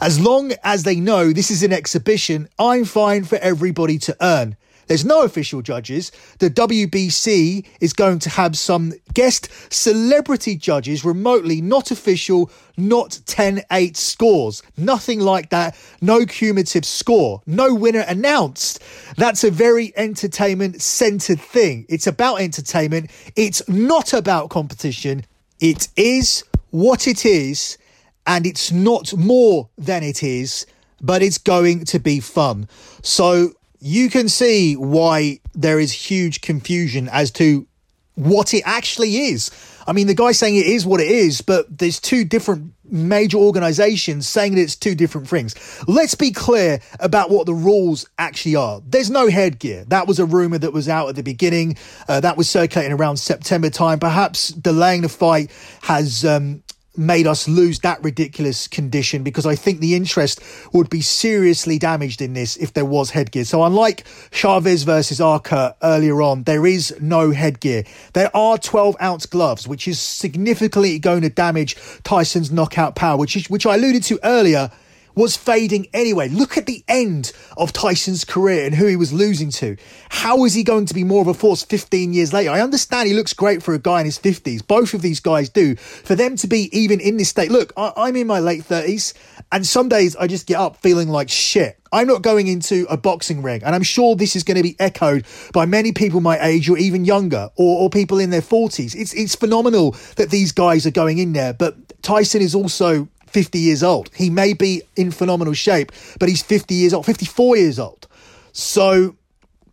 As 0.00 0.18
long 0.18 0.52
as 0.64 0.82
they 0.82 0.96
know 0.96 1.32
this 1.32 1.52
is 1.52 1.62
an 1.62 1.72
exhibition, 1.72 2.48
I'm 2.58 2.84
fine 2.84 3.22
for 3.22 3.36
everybody 3.36 3.98
to 3.98 4.16
earn. 4.20 4.56
There's 4.90 5.04
no 5.04 5.22
official 5.22 5.62
judges. 5.62 6.10
The 6.40 6.50
WBC 6.50 7.64
is 7.80 7.92
going 7.92 8.18
to 8.18 8.28
have 8.28 8.58
some 8.58 8.92
guest 9.14 9.48
celebrity 9.72 10.56
judges 10.56 11.04
remotely, 11.04 11.60
not 11.60 11.92
official, 11.92 12.50
not 12.76 13.20
10 13.26 13.62
8 13.70 13.96
scores. 13.96 14.64
Nothing 14.76 15.20
like 15.20 15.50
that. 15.50 15.76
No 16.00 16.26
cumulative 16.26 16.84
score. 16.84 17.40
No 17.46 17.72
winner 17.72 18.04
announced. 18.08 18.82
That's 19.16 19.44
a 19.44 19.50
very 19.52 19.92
entertainment 19.96 20.82
centered 20.82 21.40
thing. 21.40 21.86
It's 21.88 22.08
about 22.08 22.40
entertainment. 22.40 23.12
It's 23.36 23.62
not 23.68 24.12
about 24.12 24.50
competition. 24.50 25.24
It 25.60 25.86
is 25.94 26.42
what 26.70 27.06
it 27.06 27.24
is, 27.24 27.78
and 28.26 28.44
it's 28.44 28.72
not 28.72 29.16
more 29.16 29.68
than 29.78 30.02
it 30.02 30.24
is, 30.24 30.66
but 31.00 31.22
it's 31.22 31.38
going 31.38 31.84
to 31.84 32.00
be 32.00 32.18
fun. 32.18 32.68
So 33.02 33.54
you 33.80 34.10
can 34.10 34.28
see 34.28 34.76
why 34.76 35.40
there 35.54 35.80
is 35.80 35.92
huge 35.92 36.40
confusion 36.42 37.08
as 37.10 37.30
to 37.32 37.66
what 38.14 38.52
it 38.52 38.62
actually 38.66 39.16
is. 39.16 39.50
I 39.86 39.92
mean, 39.92 40.06
the 40.06 40.14
guy's 40.14 40.38
saying 40.38 40.56
it 40.56 40.66
is 40.66 40.84
what 40.84 41.00
it 41.00 41.10
is, 41.10 41.40
but 41.40 41.78
there's 41.78 41.98
two 41.98 42.24
different 42.24 42.74
major 42.84 43.38
organizations 43.38 44.28
saying 44.28 44.54
that 44.56 44.60
it's 44.60 44.76
two 44.76 44.94
different 44.94 45.28
things. 45.28 45.54
Let's 45.88 46.14
be 46.14 46.30
clear 46.30 46.80
about 46.98 47.30
what 47.30 47.46
the 47.46 47.54
rules 47.54 48.06
actually 48.18 48.56
are. 48.56 48.82
There's 48.86 49.10
no 49.10 49.28
headgear. 49.28 49.84
That 49.86 50.06
was 50.06 50.18
a 50.18 50.26
rumor 50.26 50.58
that 50.58 50.72
was 50.72 50.88
out 50.88 51.08
at 51.08 51.16
the 51.16 51.22
beginning. 51.22 51.78
Uh, 52.08 52.20
that 52.20 52.36
was 52.36 52.50
circulating 52.50 52.92
around 52.92 53.16
September 53.16 53.70
time. 53.70 53.98
Perhaps 53.98 54.48
delaying 54.48 55.02
the 55.02 55.08
fight 55.08 55.50
has 55.82 56.24
um, 56.24 56.62
made 56.96 57.26
us 57.26 57.48
lose 57.48 57.78
that 57.80 58.02
ridiculous 58.02 58.66
condition 58.66 59.22
because 59.22 59.46
I 59.46 59.54
think 59.54 59.80
the 59.80 59.94
interest 59.94 60.40
would 60.72 60.90
be 60.90 61.00
seriously 61.00 61.78
damaged 61.78 62.20
in 62.20 62.34
this 62.34 62.56
if 62.56 62.72
there 62.72 62.84
was 62.84 63.10
headgear. 63.10 63.44
So 63.44 63.62
unlike 63.64 64.04
Chavez 64.30 64.82
versus 64.82 65.20
Arca 65.20 65.76
earlier 65.82 66.20
on, 66.20 66.42
there 66.44 66.66
is 66.66 66.94
no 67.00 67.30
headgear. 67.30 67.84
There 68.12 68.34
are 68.36 68.58
12 68.58 68.96
ounce 69.00 69.26
gloves, 69.26 69.68
which 69.68 69.86
is 69.86 70.00
significantly 70.00 70.98
going 70.98 71.22
to 71.22 71.30
damage 71.30 71.76
Tyson's 72.02 72.50
knockout 72.50 72.96
power, 72.96 73.16
which 73.16 73.36
is, 73.36 73.48
which 73.48 73.66
I 73.66 73.76
alluded 73.76 74.02
to 74.04 74.18
earlier 74.24 74.70
was 75.14 75.36
fading 75.36 75.88
anyway. 75.92 76.28
Look 76.28 76.56
at 76.56 76.66
the 76.66 76.84
end 76.88 77.32
of 77.56 77.72
Tyson's 77.72 78.24
career 78.24 78.64
and 78.64 78.74
who 78.74 78.86
he 78.86 78.96
was 78.96 79.12
losing 79.12 79.50
to. 79.52 79.76
How 80.10 80.44
is 80.44 80.54
he 80.54 80.62
going 80.62 80.86
to 80.86 80.94
be 80.94 81.04
more 81.04 81.22
of 81.22 81.28
a 81.28 81.34
force 81.34 81.62
15 81.62 82.12
years 82.12 82.32
later? 82.32 82.50
I 82.50 82.60
understand 82.60 83.08
he 83.08 83.14
looks 83.14 83.32
great 83.32 83.62
for 83.62 83.74
a 83.74 83.78
guy 83.78 84.00
in 84.00 84.06
his 84.06 84.18
50s. 84.18 84.66
Both 84.66 84.94
of 84.94 85.02
these 85.02 85.20
guys 85.20 85.48
do. 85.48 85.76
For 85.76 86.14
them 86.14 86.36
to 86.36 86.46
be 86.46 86.68
even 86.76 87.00
in 87.00 87.16
this 87.16 87.28
state, 87.28 87.50
look, 87.50 87.72
I- 87.76 88.08
am 88.08 88.16
in 88.16 88.26
my 88.26 88.40
late 88.40 88.62
30s 88.62 89.14
and 89.52 89.66
some 89.66 89.88
days 89.88 90.16
I 90.16 90.26
just 90.26 90.46
get 90.46 90.56
up 90.56 90.76
feeling 90.76 91.08
like 91.08 91.28
shit. 91.28 91.78
I'm 91.92 92.06
not 92.06 92.22
going 92.22 92.46
into 92.46 92.86
a 92.88 92.96
boxing 92.96 93.42
ring, 93.42 93.62
and 93.64 93.74
I'm 93.74 93.82
sure 93.82 94.14
this 94.14 94.36
is 94.36 94.44
going 94.44 94.56
to 94.56 94.62
be 94.62 94.76
echoed 94.78 95.24
by 95.52 95.66
many 95.66 95.92
people 95.92 96.20
my 96.20 96.40
age 96.40 96.68
or 96.68 96.78
even 96.78 97.04
younger, 97.04 97.50
or, 97.56 97.82
or 97.82 97.90
people 97.90 98.20
in 98.20 98.30
their 98.30 98.42
40s. 98.42 98.94
It's 98.94 99.12
it's 99.12 99.34
phenomenal 99.34 99.96
that 100.16 100.30
these 100.30 100.52
guys 100.52 100.86
are 100.86 100.92
going 100.92 101.18
in 101.18 101.32
there, 101.32 101.52
but 101.52 102.00
Tyson 102.02 102.42
is 102.42 102.54
also 102.54 103.08
50 103.30 103.58
years 103.58 103.82
old. 103.82 104.10
He 104.14 104.30
may 104.30 104.52
be 104.52 104.82
in 104.96 105.10
phenomenal 105.10 105.54
shape, 105.54 105.92
but 106.18 106.28
he's 106.28 106.42
50 106.42 106.74
years 106.74 106.92
old, 106.92 107.06
54 107.06 107.56
years 107.56 107.78
old. 107.78 108.06
So 108.52 109.16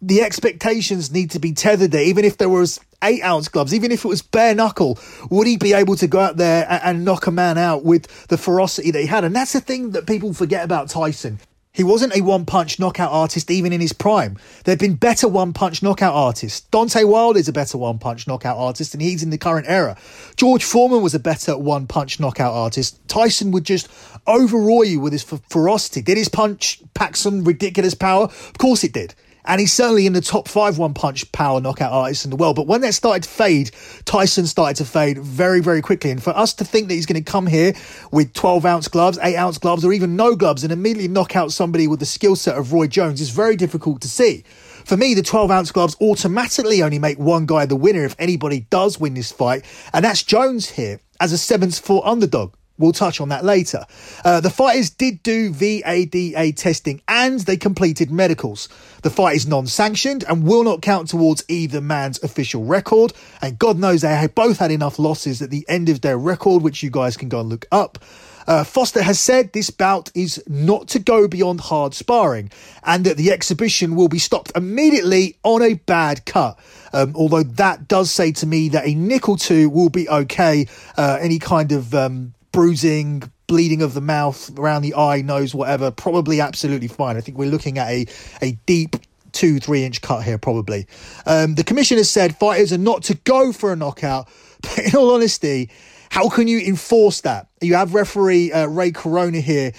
the 0.02 0.22
expectations 0.22 1.12
need 1.12 1.32
to 1.32 1.40
be 1.40 1.54
tethered 1.54 1.92
there. 1.92 2.04
Even 2.04 2.26
if 2.26 2.38
there 2.38 2.50
was 2.50 2.80
eight 3.04 3.22
ounce 3.24 3.48
gloves, 3.48 3.74
even 3.74 3.92
if 3.92 4.06
it 4.06 4.08
was 4.08 4.22
bare 4.22 4.56
knuckle, 4.56 5.00
would 5.30 5.48
he 5.48 5.58
be 5.58 5.74
able 5.74 5.96
to 5.96 6.08
go 6.08 6.20
out 6.20 6.38
there 6.38 6.66
and, 6.70 6.84
and 6.84 7.06
knock 7.06 7.28
a 7.28 7.32
man 7.32 7.58
out 7.58 7.84
with 7.84 8.28
the 8.28 8.38
ferocity 8.38 8.92
that 8.92 9.00
he 9.02 9.08
had? 9.08 9.24
And 9.24 9.36
that's 9.36 9.54
the 9.54 9.62
thing 9.62 9.92
that 9.92 10.08
people 10.08 10.34
forget 10.34 10.64
about 10.64 10.90
Tyson. 10.90 11.40
He 11.77 11.84
wasn't 11.84 12.15
a 12.15 12.22
one 12.22 12.43
punch 12.48 12.79
knockout 12.79 13.12
artist 13.12 13.51
even 13.51 13.72
in 13.72 13.79
his 13.79 13.93
prime. 13.93 14.39
There 14.63 14.72
have 14.72 14.79
been 14.79 14.96
better 14.96 15.27
one 15.27 15.53
punch 15.53 15.84
knockout 15.84 16.15
artists. 16.15 16.67
Deontay 16.72 17.07
Wilder 17.07 17.38
is 17.38 17.48
a 17.48 17.53
better 17.53 17.77
one 17.77 18.00
punch 18.00 18.27
knockout 18.27 18.57
artist, 18.57 18.96
and 18.96 19.01
he's 19.03 19.22
in 19.22 19.29
the 19.29 19.38
current 19.38 19.67
era. 19.69 19.96
George 20.38 20.63
Foreman 20.63 21.03
was 21.03 21.13
a 21.13 21.19
better 21.19 21.55
one 21.55 21.86
punch 21.86 22.19
knockout 22.19 22.55
artist. 22.55 22.98
Tyson 23.07 23.51
would 23.51 23.63
just 23.63 23.89
overawe 24.25 24.81
you 24.81 25.00
with 25.00 25.13
his 25.13 25.22
ferocity. 25.22 26.01
Did 26.01 26.17
his 26.17 26.29
punch 26.29 26.81
pack 26.96 27.15
some 27.15 27.43
ridiculous 27.43 27.93
power? 27.93 28.24
Of 28.24 28.57
course 28.57 28.84
it 28.84 28.93
did 28.93 29.13
and 29.48 29.62
he's 29.62 29.72
certainly 29.72 30.06
in 30.06 30.13
the 30.13 30.22
top 30.22 30.48
five 30.48 30.77
one 30.77 30.94
punch 30.94 31.32
power 31.32 31.62
knockout 31.62 31.92
artists 31.92 32.25
in 32.25 32.32
the 32.32 32.36
world. 32.36 32.56
But 32.56 32.68
when 32.68 32.82
that 32.82 32.94
started 32.94 33.24
to 33.24 33.30
fade, 33.30 33.72
Tyson 34.06 34.46
started 34.46 34.75
to 34.77 34.86
fade 34.86 35.18
very, 35.18 35.62
very 35.62 35.82
quickly. 35.82 36.12
And 36.12 36.22
for 36.22 36.36
us 36.36 36.54
to 36.56 36.66
think 36.66 36.89
that 36.89 36.96
he's 36.96 37.06
going 37.06 37.24
to 37.24 37.32
come 37.32 37.48
here 37.48 37.74
with 38.12 38.34
12 38.34 38.66
ounce 38.66 38.88
gloves, 38.88 39.18
8 39.22 39.36
ounce 39.38 39.58
gloves, 39.58 39.86
or 39.86 39.94
even 39.94 40.16
no 40.16 40.36
gloves 40.36 40.63
and 40.63 40.74
immediately 40.74 41.08
knock 41.08 41.36
out 41.36 41.51
somebody 41.51 41.88
with 41.88 42.00
the 42.00 42.06
skill 42.06 42.36
set 42.36 42.58
of 42.58 42.74
Roy 42.74 42.88
Jones 42.88 43.22
is 43.22 43.30
very 43.30 43.56
difficult 43.56 44.01
to 44.01 44.10
see. 44.10 44.44
For 44.86 44.98
me, 44.98 45.13
the 45.13 45.24
12 45.24 45.50
ounce 45.50 45.72
gloves 45.72 45.96
automatically 46.01 46.84
only 46.84 47.00
make 47.00 47.18
one 47.18 47.46
guy 47.46 47.66
the 47.66 47.75
winner 47.75 48.04
if 48.04 48.16
anybody 48.20 48.62
does 48.70 49.00
win 49.00 49.13
this 49.13 49.32
fight, 49.32 49.66
and 49.94 50.04
that's 50.04 50.24
Jones 50.24 50.70
here 50.72 51.00
as 51.20 51.32
a 51.32 51.38
seventh 51.38 51.80
foot 51.80 52.04
underdog. 52.06 52.54
We'll 52.77 52.91
touch 52.91 53.19
on 53.19 53.29
that 53.29 53.43
later. 53.43 53.86
Uh, 54.24 54.39
the 54.39 54.50
fighters 54.50 54.89
did 54.89 55.24
do 55.24 55.51
VADA 55.51 56.51
testing 56.53 57.01
and 57.07 57.39
they 57.41 57.57
completed 57.57 58.12
medicals. 58.12 58.69
The 59.03 59.10
fight 59.10 59.36
is 59.36 59.48
non 59.48 59.67
sanctioned 59.67 60.24
and 60.27 60.43
will 60.43 60.63
not 60.63 60.81
count 60.81 61.10
towards 61.10 61.43
either 61.48 61.81
man's 61.81 62.22
official 62.24 62.65
record. 62.65 63.13
And 63.41 63.57
God 63.57 63.79
knows 63.79 64.01
they 64.01 64.27
both 64.34 64.60
had 64.60 64.72
enough 64.72 65.00
losses 65.00 65.41
at 65.41 65.50
the 65.50 65.65
end 65.67 65.89
of 65.89 66.01
their 66.01 66.17
record, 66.17 66.62
which 66.62 66.84
you 66.84 66.89
guys 66.89 67.17
can 67.17 67.29
go 67.29 67.39
and 67.39 67.50
look 67.50 67.65
up. 67.72 68.00
Uh, 68.48 68.63
Foster 68.63 69.01
has 69.01 69.19
said 69.19 69.51
this 69.51 69.69
bout 69.69 70.10
is 70.15 70.41
not 70.48 70.88
to 70.88 71.00
go 71.00 71.27
beyond 71.27 71.60
hard 71.60 71.93
sparring 71.93 72.50
and 72.84 73.05
that 73.05 73.17
the 73.17 73.31
exhibition 73.31 73.96
will 73.96 74.07
be 74.07 74.19
stopped 74.19 74.53
immediately 74.55 75.38
on 75.43 75.62
a 75.62 75.74
bad 75.74 76.25
cut. 76.25 76.57
Um, 76.93 77.12
although 77.15 77.43
that 77.43 77.89
does 77.89 78.10
say 78.10 78.31
to 78.34 78.48
me 78.48 78.69
that 78.69 78.88
a 78.88 78.96
nickel 78.96 79.36
two 79.36 79.69
will 79.69 79.89
be 79.89 80.07
okay. 80.07 80.67
Uh, 80.96 81.17
any 81.19 81.39
kind 81.39 81.74
of 81.74 81.93
um, 81.93 82.34
bruising, 82.58 83.22
bleeding 83.46 83.84
of 83.84 83.94
the 83.94 84.02
mouth, 84.02 84.50
around 84.58 84.82
the 84.82 84.96
eye, 84.96 85.22
nose, 85.22 85.54
whatever, 85.54 85.92
probably 85.92 86.42
absolutely 86.42 86.88
fine. 86.88 87.16
I 87.16 87.22
think 87.22 87.38
we're 87.38 87.52
looking 87.52 87.78
at 87.78 87.88
a, 87.88 88.08
a 88.42 88.54
deep 88.66 88.96
two, 89.32 89.60
three 89.60 89.84
inch 89.84 90.02
cut 90.02 90.24
here, 90.24 90.40
probably. 90.40 90.88
Um, 91.28 91.54
the 91.54 91.64
commissioner 91.64 92.04
said 92.04 92.36
fighters 92.36 92.74
are 92.74 92.80
not 92.80 93.04
to 93.04 93.14
go 93.14 93.54
for 93.54 93.72
a 93.72 93.76
knockout, 93.76 94.28
but 94.62 94.80
in 94.80 94.96
all 94.96 95.14
honesty, 95.14 95.70
how 96.10 96.30
can 96.30 96.48
you 96.48 96.58
enforce 96.62 97.22
that? 97.22 97.48
You 97.62 97.76
have 97.76 97.94
referee 97.94 98.52
uh, 98.52 98.66
Ray 98.66 98.90
Corona 98.90 99.40
here 99.40 99.72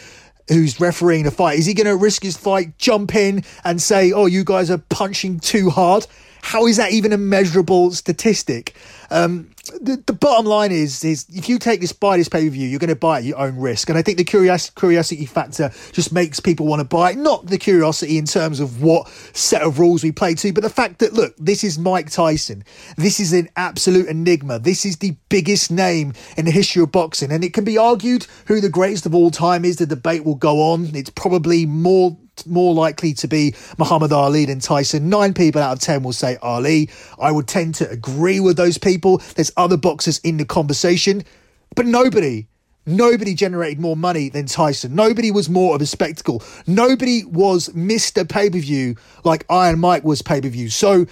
who's 0.46 0.78
refereeing 0.78 1.24
the 1.24 1.32
fight. 1.32 1.58
Is 1.58 1.66
he 1.66 1.74
going 1.74 1.88
to 1.88 1.96
risk 1.96 2.22
his 2.22 2.36
fight, 2.36 2.78
jump 2.78 3.12
in 3.16 3.42
and 3.64 3.82
say, 3.82 4.12
oh, 4.12 4.26
you 4.26 4.44
guys 4.44 4.70
are 4.70 4.78
punching 4.78 5.40
too 5.40 5.68
hard? 5.68 6.06
How 6.42 6.68
is 6.68 6.76
that 6.76 6.92
even 6.92 7.12
a 7.12 7.18
measurable 7.18 7.90
statistic? 7.90 8.76
Um, 9.10 9.50
the, 9.80 10.02
the 10.06 10.12
bottom 10.12 10.46
line 10.46 10.72
is 10.72 11.04
is 11.04 11.26
if 11.30 11.48
you 11.48 11.58
take 11.58 11.80
this 11.80 11.92
buy 11.92 12.16
this 12.16 12.28
pay 12.28 12.44
per 12.44 12.50
view, 12.50 12.68
you're 12.68 12.78
going 12.78 12.88
to 12.88 12.96
buy 12.96 13.18
at 13.18 13.24
your 13.24 13.38
own 13.38 13.56
risk, 13.56 13.88
and 13.88 13.98
I 13.98 14.02
think 14.02 14.18
the 14.18 14.24
curiosity 14.24 14.72
curiosity 14.78 15.26
factor 15.26 15.70
just 15.92 16.12
makes 16.12 16.40
people 16.40 16.66
want 16.66 16.80
to 16.80 16.84
buy 16.84 17.12
it. 17.12 17.18
Not 17.18 17.46
the 17.46 17.58
curiosity 17.58 18.18
in 18.18 18.24
terms 18.24 18.60
of 18.60 18.82
what 18.82 19.08
set 19.32 19.62
of 19.62 19.78
rules 19.78 20.02
we 20.02 20.12
play 20.12 20.34
to, 20.34 20.52
but 20.52 20.62
the 20.62 20.70
fact 20.70 20.98
that 20.98 21.12
look, 21.12 21.34
this 21.36 21.64
is 21.64 21.78
Mike 21.78 22.10
Tyson. 22.10 22.64
This 22.96 23.20
is 23.20 23.32
an 23.32 23.48
absolute 23.56 24.06
enigma. 24.06 24.58
This 24.58 24.84
is 24.84 24.98
the 24.98 25.16
biggest 25.28 25.70
name 25.70 26.12
in 26.36 26.44
the 26.44 26.50
history 26.50 26.82
of 26.82 26.92
boxing, 26.92 27.32
and 27.32 27.44
it 27.44 27.54
can 27.54 27.64
be 27.64 27.78
argued 27.78 28.26
who 28.46 28.60
the 28.60 28.68
greatest 28.68 29.06
of 29.06 29.14
all 29.14 29.30
time 29.30 29.64
is. 29.64 29.76
The 29.76 29.86
debate 29.86 30.24
will 30.24 30.34
go 30.34 30.60
on. 30.60 30.94
It's 30.94 31.10
probably 31.10 31.66
more 31.66 32.16
more 32.46 32.74
likely 32.74 33.12
to 33.14 33.28
be 33.28 33.54
Muhammad 33.78 34.12
Ali 34.12 34.44
than 34.44 34.60
Tyson. 34.60 35.08
Nine 35.08 35.34
people 35.34 35.62
out 35.62 35.72
of 35.72 35.80
ten 35.80 36.02
will 36.02 36.12
say 36.12 36.36
Ali. 36.42 36.90
I 37.18 37.32
would 37.32 37.48
tend 37.48 37.74
to 37.76 37.90
agree 37.90 38.40
with 38.40 38.56
those 38.56 38.78
people. 38.78 39.18
There's 39.34 39.52
other 39.56 39.76
boxers 39.76 40.18
in 40.18 40.36
the 40.36 40.44
conversation, 40.44 41.24
but 41.74 41.86
nobody. 41.86 42.46
Nobody 42.86 43.34
generated 43.34 43.78
more 43.78 43.96
money 43.96 44.30
than 44.30 44.46
Tyson. 44.46 44.94
Nobody 44.94 45.30
was 45.30 45.50
more 45.50 45.74
of 45.74 45.82
a 45.82 45.86
spectacle. 45.86 46.42
Nobody 46.66 47.22
was 47.26 47.68
Mr. 47.70 48.26
Pay 48.26 48.48
per 48.48 48.60
view 48.60 48.96
like 49.24 49.44
Iron 49.50 49.78
Mike 49.78 50.04
was 50.04 50.22
pay 50.22 50.40
per 50.40 50.48
view. 50.48 50.70
So 50.70 51.04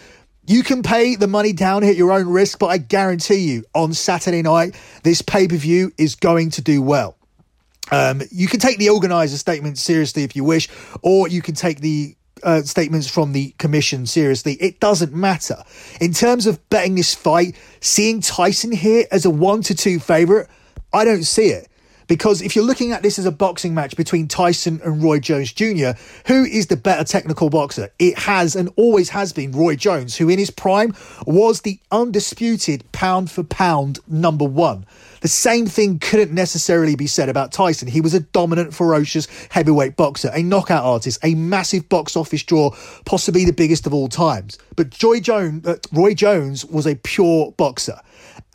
you 0.47 0.62
can 0.62 0.83
pay 0.83 1.16
the 1.16 1.26
money 1.26 1.52
down 1.52 1.85
at 1.85 1.97
your 1.97 2.12
own 2.12 2.28
risk, 2.28 2.59
but 2.59 2.68
I 2.68 2.78
guarantee 2.78 3.40
you 3.40 3.64
on 3.75 3.92
Saturday 3.92 4.42
night, 4.42 4.75
this 5.02 5.21
pay 5.21 5.49
per 5.49 5.56
view 5.56 5.92
is 5.99 6.14
going 6.14 6.50
to 6.52 6.62
do 6.62 6.80
well. 6.80 7.16
Um, 7.90 8.23
you 8.31 8.49
can 8.49 8.61
take 8.61 8.78
the 8.78 8.90
organizer 8.90 9.37
statement 9.37 9.78
seriously 9.78 10.25
if 10.25 10.35
you 10.35 10.45
wish, 10.45 10.69
or 11.02 11.28
you 11.28 11.43
can 11.43 11.55
take 11.55 11.81
the 11.81 12.16
uh, 12.43 12.62
statements 12.62 13.09
from 13.09 13.33
the 13.33 13.50
commission 13.59 14.07
seriously. 14.07 14.55
It 14.55 14.81
doesn't 14.81 15.12
matter. 15.12 15.62
In 16.00 16.12
terms 16.12 16.47
of 16.47 16.69
betting 16.69 16.95
this 16.95 17.14
fight, 17.14 17.57
seeing 17.81 18.21
Tyson 18.21 18.73
here 18.73 19.07
as 19.11 19.25
a 19.25 19.31
one 19.31 19.62
to 19.62 19.75
two 19.75 19.99
favorite, 19.99 20.49
I 20.93 21.05
don't 21.05 21.25
see 21.25 21.49
it. 21.49 21.69
Because 22.09 22.40
if 22.40 22.55
you're 22.55 22.64
looking 22.64 22.93
at 22.93 23.02
this 23.02 23.19
as 23.19 23.26
a 23.26 23.33
boxing 23.33 23.75
match 23.75 23.97
between 23.97 24.28
Tyson 24.28 24.81
and 24.85 25.02
Roy 25.02 25.19
Jones 25.19 25.52
Jr., 25.52 25.90
who 26.26 26.45
is 26.45 26.69
the 26.69 26.76
better 26.76 27.02
technical 27.02 27.50
boxer? 27.50 27.90
It 27.99 28.16
has 28.19 28.55
and 28.55 28.71
always 28.76 29.09
has 29.09 29.33
been 29.33 29.50
Roy 29.50 29.75
Jones, 29.75 30.16
who 30.16 30.28
in 30.28 30.38
his 30.38 30.50
prime 30.50 30.95
was 31.26 31.62
the 31.62 31.81
undisputed 31.90 32.85
pound 32.93 33.31
for 33.31 33.43
pound 33.43 33.99
number 34.07 34.45
one. 34.45 34.87
The 35.21 35.29
same 35.29 35.67
thing 35.67 35.99
couldn't 35.99 36.33
necessarily 36.33 36.97
be 36.97 37.07
said 37.07 37.29
about 37.29 37.53
Tyson. 37.53 37.89
He 37.89 38.01
was 38.01 38.15
a 38.15 38.21
dominant, 38.21 38.75
ferocious 38.75 39.27
heavyweight 39.51 39.97
boxer, 39.97 40.31
a 40.35 40.43
knockout 40.43 40.85
artist, 40.85 41.19
a 41.23 41.35
massive 41.35 41.89
box 41.89 42.17
office 42.17 42.43
draw, 42.43 42.71
possibly 43.05 43.45
the 43.45 43.53
biggest 43.53 43.87
of 43.87 43.95
all 43.95 44.09
times. 44.09 44.59
But 44.77 44.91
Joy 44.91 45.21
Jones, 45.21 45.67
uh, 45.67 45.77
Roy 45.93 46.15
Jones 46.15 46.65
was 46.65 46.87
a 46.87 46.95
pure 46.97 47.53
boxer 47.53 48.01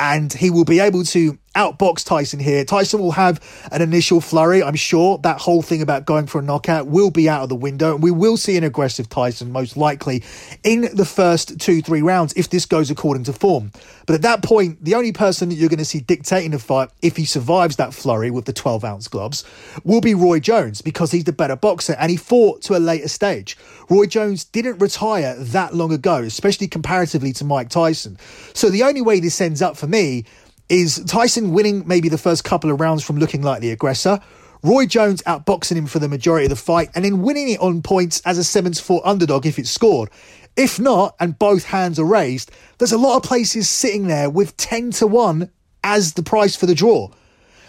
and 0.02 0.34
he 0.34 0.50
will 0.50 0.66
be 0.66 0.80
able 0.80 1.04
to 1.04 1.38
outbox 1.56 2.04
Tyson 2.06 2.40
here. 2.40 2.64
Tyson 2.64 3.00
will 3.00 3.12
have 3.12 3.40
an 3.72 3.82
initial 3.82 4.22
flurry. 4.22 4.64
I'm 4.64 4.76
sure 4.76 5.18
that 5.20 5.40
whole 5.40 5.62
thing 5.62 5.82
about 5.82 6.06
going 6.06 6.26
for 6.26 6.40
a 6.40 6.42
knockout 6.42 6.88
will 6.88 7.12
be 7.12 7.30
out 7.30 7.44
of 7.44 7.50
the 7.50 7.56
window. 7.56 7.94
And 7.94 8.02
we 8.02 8.10
will 8.10 8.38
see 8.38 8.58
an 8.58 8.64
aggressive 8.64 9.10
Tyson 9.10 9.52
most 9.52 9.76
likely 9.78 10.24
in 10.64 10.90
the 10.94 11.06
first 11.06 11.60
two, 11.60 11.82
three 11.82 12.02
rounds 12.02 12.34
if 12.34 12.50
this 12.50 12.66
goes 12.66 12.90
according 12.90 13.26
to 13.26 13.34
form. 13.34 13.72
But 14.08 14.16
at 14.16 14.22
that 14.24 14.44
point, 14.44 14.84
the 14.84 14.96
only 14.96 15.12
person 15.12 15.50
that 15.50 15.56
you're 15.56 15.70
going 15.70 15.80
to 15.80 15.86
see 15.86 16.00
dictating 16.00 16.51
the 16.52 16.60
fight, 16.60 16.90
if 17.02 17.18
he 17.18 17.26
survives 17.26 17.76
that 17.78 17.94
flurry 17.94 18.32
with 18.32 18.46
the 18.46 18.54
12 18.54 18.84
ounce 18.84 19.08
gloves, 19.08 19.44
will 19.84 20.02
be 20.02 20.14
Roy 20.14 20.40
Jones 20.40 20.82
because 20.82 21.12
he's 21.12 21.24
the 21.24 21.34
better 21.34 21.56
boxer 21.56 21.96
and 22.00 22.10
he 22.10 22.18
fought 22.18 22.62
to 22.64 22.78
a 22.78 22.80
later 22.80 23.08
stage. 23.08 23.58
Roy 23.90 24.06
Jones 24.06 24.44
didn't 24.44 24.80
retire 24.80 25.36
that 25.36 25.76
long 25.76 25.92
ago, 25.92 26.18
especially 26.18 26.68
comparatively 26.68 27.34
to 27.34 27.46
Mike 27.46 27.70
Tyson. 27.70 28.18
So 28.54 28.70
the 28.70 28.84
only 28.84 29.02
way 29.02 29.20
this 29.20 29.42
ends 29.42 29.62
up 29.62 29.78
for 29.78 29.88
me 29.88 30.26
is 30.70 31.04
Tyson 31.06 31.52
winning 31.52 31.88
maybe 31.88 32.08
the 32.08 32.18
first 32.18 32.44
couple 32.44 32.72
of 32.72 32.80
rounds 32.80 33.04
from 33.04 33.18
looking 33.18 33.42
like 33.42 33.62
the 33.62 33.72
aggressor. 33.72 34.20
Roy 34.64 34.86
Jones 34.86 35.24
outboxing 35.24 35.76
him 35.76 35.88
for 35.88 36.00
the 36.00 36.08
majority 36.08 36.46
of 36.46 36.52
the 36.52 36.56
fight 36.56 36.90
and 36.94 37.04
then 37.04 37.24
winning 37.24 37.50
it 37.50 37.60
on 37.60 37.82
points 37.82 38.22
as 38.26 38.38
a 38.38 38.44
7 38.44 38.72
to 38.74 38.84
4 38.84 39.02
underdog 39.06 39.46
if 39.46 39.58
it's 39.58 39.72
scored. 39.72 40.10
If 40.56 40.80
not, 40.80 41.16
and 41.20 41.40
both 41.40 41.66
hands 41.66 41.98
are 41.98 42.06
raised, 42.06 42.52
there's 42.78 42.92
a 42.92 42.98
lot 42.98 43.18
of 43.18 43.24
places 43.24 43.70
sitting 43.70 44.08
there 44.08 44.30
with 44.30 44.56
10 44.58 44.92
to 44.92 45.08
1 45.08 45.50
as 45.84 46.14
the 46.14 46.24
price 46.24 46.56
for 46.56 46.66
the 46.66 46.76
draw 46.76 47.10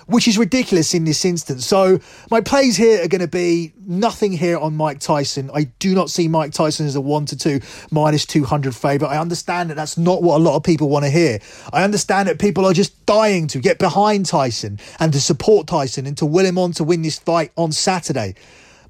which 0.06 0.28
is 0.28 0.38
ridiculous 0.38 0.94
in 0.94 1.04
this 1.04 1.24
instance. 1.24 1.66
So 1.66 2.00
my 2.30 2.40
plays 2.40 2.76
here 2.76 3.02
are 3.02 3.08
going 3.08 3.20
to 3.20 3.28
be 3.28 3.72
nothing 3.86 4.32
here 4.32 4.58
on 4.58 4.76
Mike 4.76 5.00
Tyson. 5.00 5.50
I 5.54 5.64
do 5.78 5.94
not 5.94 6.10
see 6.10 6.28
Mike 6.28 6.52
Tyson 6.52 6.86
as 6.86 6.96
a 6.96 7.00
one 7.00 7.26
to 7.26 7.36
two 7.36 7.60
minus 7.90 8.26
200 8.26 8.74
favourite. 8.74 9.10
I 9.10 9.18
understand 9.18 9.70
that 9.70 9.74
that's 9.74 9.96
not 9.96 10.22
what 10.22 10.36
a 10.36 10.42
lot 10.42 10.56
of 10.56 10.62
people 10.62 10.88
want 10.88 11.04
to 11.04 11.10
hear. 11.10 11.40
I 11.72 11.84
understand 11.84 12.28
that 12.28 12.38
people 12.38 12.66
are 12.66 12.72
just 12.72 13.04
dying 13.06 13.46
to 13.48 13.58
get 13.58 13.78
behind 13.78 14.26
Tyson 14.26 14.78
and 14.98 15.12
to 15.12 15.20
support 15.20 15.66
Tyson 15.66 16.06
and 16.06 16.16
to 16.18 16.26
will 16.26 16.46
him 16.46 16.58
on 16.58 16.72
to 16.72 16.84
win 16.84 17.02
this 17.02 17.18
fight 17.18 17.52
on 17.56 17.72
Saturday. 17.72 18.34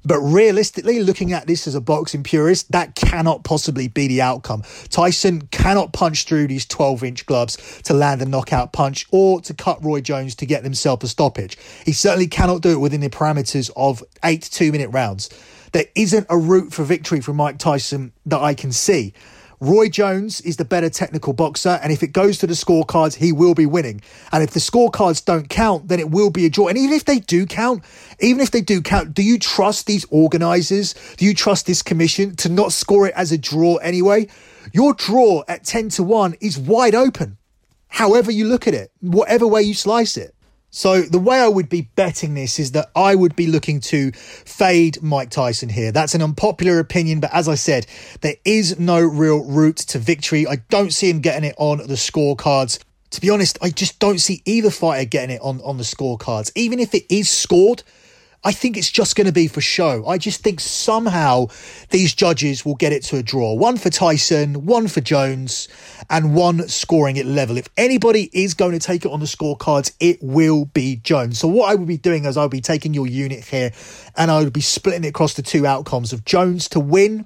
But 0.05 0.19
realistically, 0.19 1.01
looking 1.01 1.31
at 1.31 1.47
this 1.47 1.67
as 1.67 1.75
a 1.75 1.81
boxing 1.81 2.23
purist, 2.23 2.71
that 2.71 2.95
cannot 2.95 3.43
possibly 3.43 3.87
be 3.87 4.07
the 4.07 4.21
outcome. 4.21 4.63
Tyson 4.89 5.47
cannot 5.47 5.93
punch 5.93 6.25
through 6.25 6.47
these 6.47 6.65
12 6.65 7.03
inch 7.03 7.25
gloves 7.25 7.81
to 7.83 7.93
land 7.93 8.21
a 8.21 8.25
knockout 8.25 8.73
punch 8.73 9.07
or 9.11 9.41
to 9.41 9.53
cut 9.53 9.83
Roy 9.83 10.01
Jones 10.01 10.35
to 10.35 10.45
get 10.45 10.63
himself 10.63 11.03
a 11.03 11.07
stoppage. 11.07 11.57
He 11.85 11.93
certainly 11.93 12.27
cannot 12.27 12.61
do 12.61 12.71
it 12.71 12.79
within 12.79 13.01
the 13.01 13.09
parameters 13.09 13.71
of 13.75 14.03
eight 14.23 14.43
two 14.43 14.71
minute 14.71 14.89
rounds. 14.89 15.29
There 15.71 15.85
isn't 15.95 16.27
a 16.29 16.37
route 16.37 16.71
for 16.71 16.83
victory 16.83 17.19
for 17.19 17.33
Mike 17.33 17.57
Tyson 17.57 18.13
that 18.25 18.39
I 18.39 18.53
can 18.53 18.71
see. 18.71 19.13
Roy 19.63 19.87
Jones 19.87 20.41
is 20.41 20.57
the 20.57 20.65
better 20.65 20.89
technical 20.89 21.31
boxer, 21.31 21.79
and 21.81 21.93
if 21.93 22.03
it 22.03 22.07
goes 22.07 22.37
to 22.39 22.47
the 22.47 22.53
scorecards, 22.53 23.15
he 23.15 23.31
will 23.31 23.53
be 23.53 23.65
winning. 23.65 24.01
And 24.33 24.43
if 24.43 24.51
the 24.51 24.59
scorecards 24.59 25.23
don't 25.23 25.47
count, 25.47 25.87
then 25.87 26.01
it 26.01 26.11
will 26.11 26.29
be 26.29 26.45
a 26.45 26.49
draw. 26.49 26.67
And 26.67 26.77
even 26.77 26.93
if 26.93 27.05
they 27.05 27.19
do 27.19 27.45
count, 27.45 27.81
even 28.19 28.41
if 28.41 28.51
they 28.51 28.59
do 28.59 28.81
count, 28.81 29.13
do 29.13 29.23
you 29.23 29.39
trust 29.39 29.87
these 29.87 30.05
organisers? 30.09 30.95
Do 31.15 31.23
you 31.23 31.33
trust 31.33 31.65
this 31.65 31.81
commission 31.81 32.35
to 32.35 32.49
not 32.49 32.73
score 32.73 33.07
it 33.07 33.13
as 33.15 33.31
a 33.31 33.37
draw 33.37 33.77
anyway? 33.77 34.27
Your 34.73 34.93
draw 34.95 35.43
at 35.47 35.63
10 35.63 35.87
to 35.91 36.03
1 36.03 36.35
is 36.41 36.57
wide 36.59 36.93
open, 36.93 37.37
however 37.87 38.31
you 38.31 38.43
look 38.43 38.67
at 38.67 38.73
it, 38.73 38.91
whatever 38.99 39.47
way 39.47 39.61
you 39.61 39.73
slice 39.73 40.17
it. 40.17 40.35
So 40.75 41.03
the 41.03 41.19
way 41.19 41.39
I 41.39 41.47
would 41.47 41.69
be 41.69 41.81
betting 41.95 42.33
this 42.33 42.57
is 42.57 42.71
that 42.71 42.89
I 42.95 43.13
would 43.13 43.35
be 43.35 43.45
looking 43.45 43.79
to 43.81 44.11
fade 44.11 45.03
Mike 45.03 45.29
Tyson 45.29 45.69
here. 45.69 45.91
That's 45.91 46.15
an 46.15 46.23
unpopular 46.23 46.79
opinion, 46.79 47.19
but 47.19 47.31
as 47.31 47.47
I 47.47 47.53
said, 47.53 47.85
there 48.21 48.37
is 48.43 48.79
no 48.79 48.99
real 48.99 49.45
route 49.45 49.77
to 49.77 49.99
victory. 49.99 50.47
I 50.47 50.55
don't 50.69 50.91
see 50.91 51.11
him 51.11 51.19
getting 51.19 51.47
it 51.47 51.53
on 51.59 51.77
the 51.77 51.93
scorecards. 51.93 52.79
To 53.11 53.21
be 53.21 53.29
honest, 53.29 53.59
I 53.61 53.69
just 53.69 53.99
don't 53.99 54.17
see 54.17 54.41
either 54.45 54.71
fighter 54.71 55.05
getting 55.05 55.35
it 55.35 55.41
on, 55.43 55.61
on 55.61 55.77
the 55.77 55.83
scorecards. 55.83 56.51
Even 56.55 56.79
if 56.79 56.95
it 56.95 57.05
is 57.07 57.29
scored, 57.29 57.83
I 58.45 58.51
think 58.51 58.75
it's 58.75 58.91
just 58.91 59.15
going 59.15 59.27
to 59.27 59.33
be 59.33 59.47
for 59.47 59.61
show. 59.61 60.05
I 60.05 60.17
just 60.17 60.41
think 60.41 60.59
somehow 60.59 61.47
these 61.91 62.13
judges 62.13 62.65
will 62.65 62.75
get 62.75 62.91
it 62.91 63.03
to 63.03 63.17
a 63.17 63.23
draw. 63.23 63.53
One 63.53 63.77
for 63.77 63.89
Tyson, 63.89 64.65
one 64.65 64.89
for 64.89 64.99
Jones, 64.99 65.69
and 66.09 66.35
one 66.35 66.67
scoring 66.67 67.15
it 67.15 67.25
level. 67.25 67.57
If 67.57 67.69
anybody 67.77 68.29
is 68.33 68.53
going 68.53 68.73
to 68.73 68.79
take 68.79 69.05
it 69.05 69.11
on 69.11 69.21
the 69.21 69.25
scorecards, 69.25 69.93
it 70.01 70.19
will 70.21 70.65
be 70.65 70.97
Jones. 70.97 71.39
So 71.39 71.47
what 71.47 71.71
I 71.71 71.75
would 71.75 71.87
be 71.87 71.97
doing 71.97 72.25
is 72.25 72.35
I 72.35 72.41
would 72.41 72.51
be 72.51 72.59
taking 72.59 72.93
your 72.93 73.07
unit 73.07 73.45
here 73.45 73.71
and 74.17 74.29
I 74.29 74.43
would 74.43 74.51
be 74.51 74.61
splitting 74.61 75.05
it 75.05 75.09
across 75.09 75.35
the 75.35 75.41
two 75.41 75.65
outcomes 75.65 76.11
of 76.11 76.25
Jones 76.25 76.67
to 76.69 76.81
win 76.81 77.25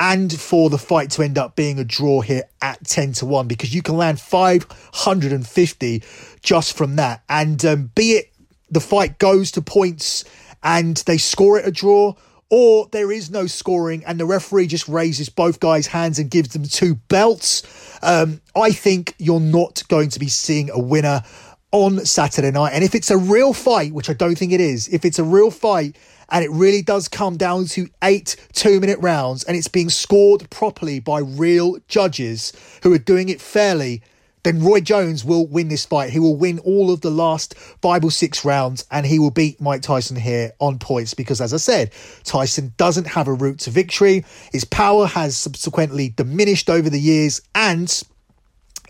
and 0.00 0.32
for 0.32 0.68
the 0.68 0.78
fight 0.78 1.10
to 1.12 1.22
end 1.22 1.38
up 1.38 1.54
being 1.54 1.78
a 1.78 1.84
draw 1.84 2.20
here 2.20 2.42
at 2.60 2.84
10 2.84 3.12
to 3.12 3.24
1 3.26 3.46
because 3.46 3.72
you 3.72 3.82
can 3.82 3.96
land 3.96 4.20
550 4.20 6.02
just 6.42 6.76
from 6.76 6.96
that. 6.96 7.22
And 7.28 7.64
um, 7.64 7.92
be 7.94 8.14
it 8.14 8.31
the 8.72 8.80
fight 8.80 9.18
goes 9.18 9.52
to 9.52 9.62
points 9.62 10.24
and 10.62 10.96
they 11.06 11.18
score 11.18 11.58
it 11.58 11.66
a 11.66 11.70
draw, 11.70 12.14
or 12.50 12.88
there 12.92 13.12
is 13.12 13.30
no 13.30 13.46
scoring 13.46 14.04
and 14.04 14.18
the 14.18 14.26
referee 14.26 14.66
just 14.66 14.88
raises 14.88 15.28
both 15.28 15.60
guys' 15.60 15.86
hands 15.86 16.18
and 16.18 16.30
gives 16.30 16.50
them 16.50 16.64
two 16.64 16.96
belts. 17.08 17.62
Um, 18.02 18.40
I 18.56 18.72
think 18.72 19.14
you're 19.18 19.40
not 19.40 19.82
going 19.88 20.10
to 20.10 20.18
be 20.18 20.28
seeing 20.28 20.70
a 20.70 20.78
winner 20.78 21.22
on 21.70 22.04
Saturday 22.04 22.50
night. 22.50 22.72
And 22.74 22.84
if 22.84 22.94
it's 22.94 23.10
a 23.10 23.16
real 23.16 23.54
fight, 23.54 23.92
which 23.92 24.10
I 24.10 24.12
don't 24.12 24.36
think 24.36 24.52
it 24.52 24.60
is, 24.60 24.88
if 24.88 25.04
it's 25.04 25.18
a 25.18 25.24
real 25.24 25.50
fight 25.50 25.96
and 26.28 26.44
it 26.44 26.50
really 26.50 26.82
does 26.82 27.08
come 27.08 27.36
down 27.36 27.66
to 27.66 27.88
eight 28.02 28.36
two 28.52 28.80
minute 28.80 28.98
rounds 29.00 29.44
and 29.44 29.56
it's 29.56 29.68
being 29.68 29.88
scored 29.88 30.48
properly 30.50 31.00
by 31.00 31.20
real 31.20 31.78
judges 31.88 32.52
who 32.82 32.92
are 32.92 32.98
doing 32.98 33.28
it 33.30 33.40
fairly, 33.40 34.02
then 34.44 34.62
Roy 34.62 34.80
Jones 34.80 35.24
will 35.24 35.46
win 35.46 35.68
this 35.68 35.84
fight. 35.84 36.10
He 36.10 36.18
will 36.18 36.36
win 36.36 36.58
all 36.60 36.90
of 36.90 37.00
the 37.00 37.10
last 37.10 37.54
five 37.54 38.04
or 38.04 38.10
six 38.10 38.44
rounds 38.44 38.84
and 38.90 39.06
he 39.06 39.18
will 39.18 39.30
beat 39.30 39.60
Mike 39.60 39.82
Tyson 39.82 40.16
here 40.16 40.52
on 40.58 40.78
points 40.78 41.14
because, 41.14 41.40
as 41.40 41.54
I 41.54 41.58
said, 41.58 41.92
Tyson 42.24 42.74
doesn't 42.76 43.06
have 43.06 43.28
a 43.28 43.32
route 43.32 43.60
to 43.60 43.70
victory. 43.70 44.24
His 44.50 44.64
power 44.64 45.06
has 45.06 45.36
subsequently 45.36 46.08
diminished 46.08 46.68
over 46.68 46.90
the 46.90 47.00
years 47.00 47.40
and 47.54 48.02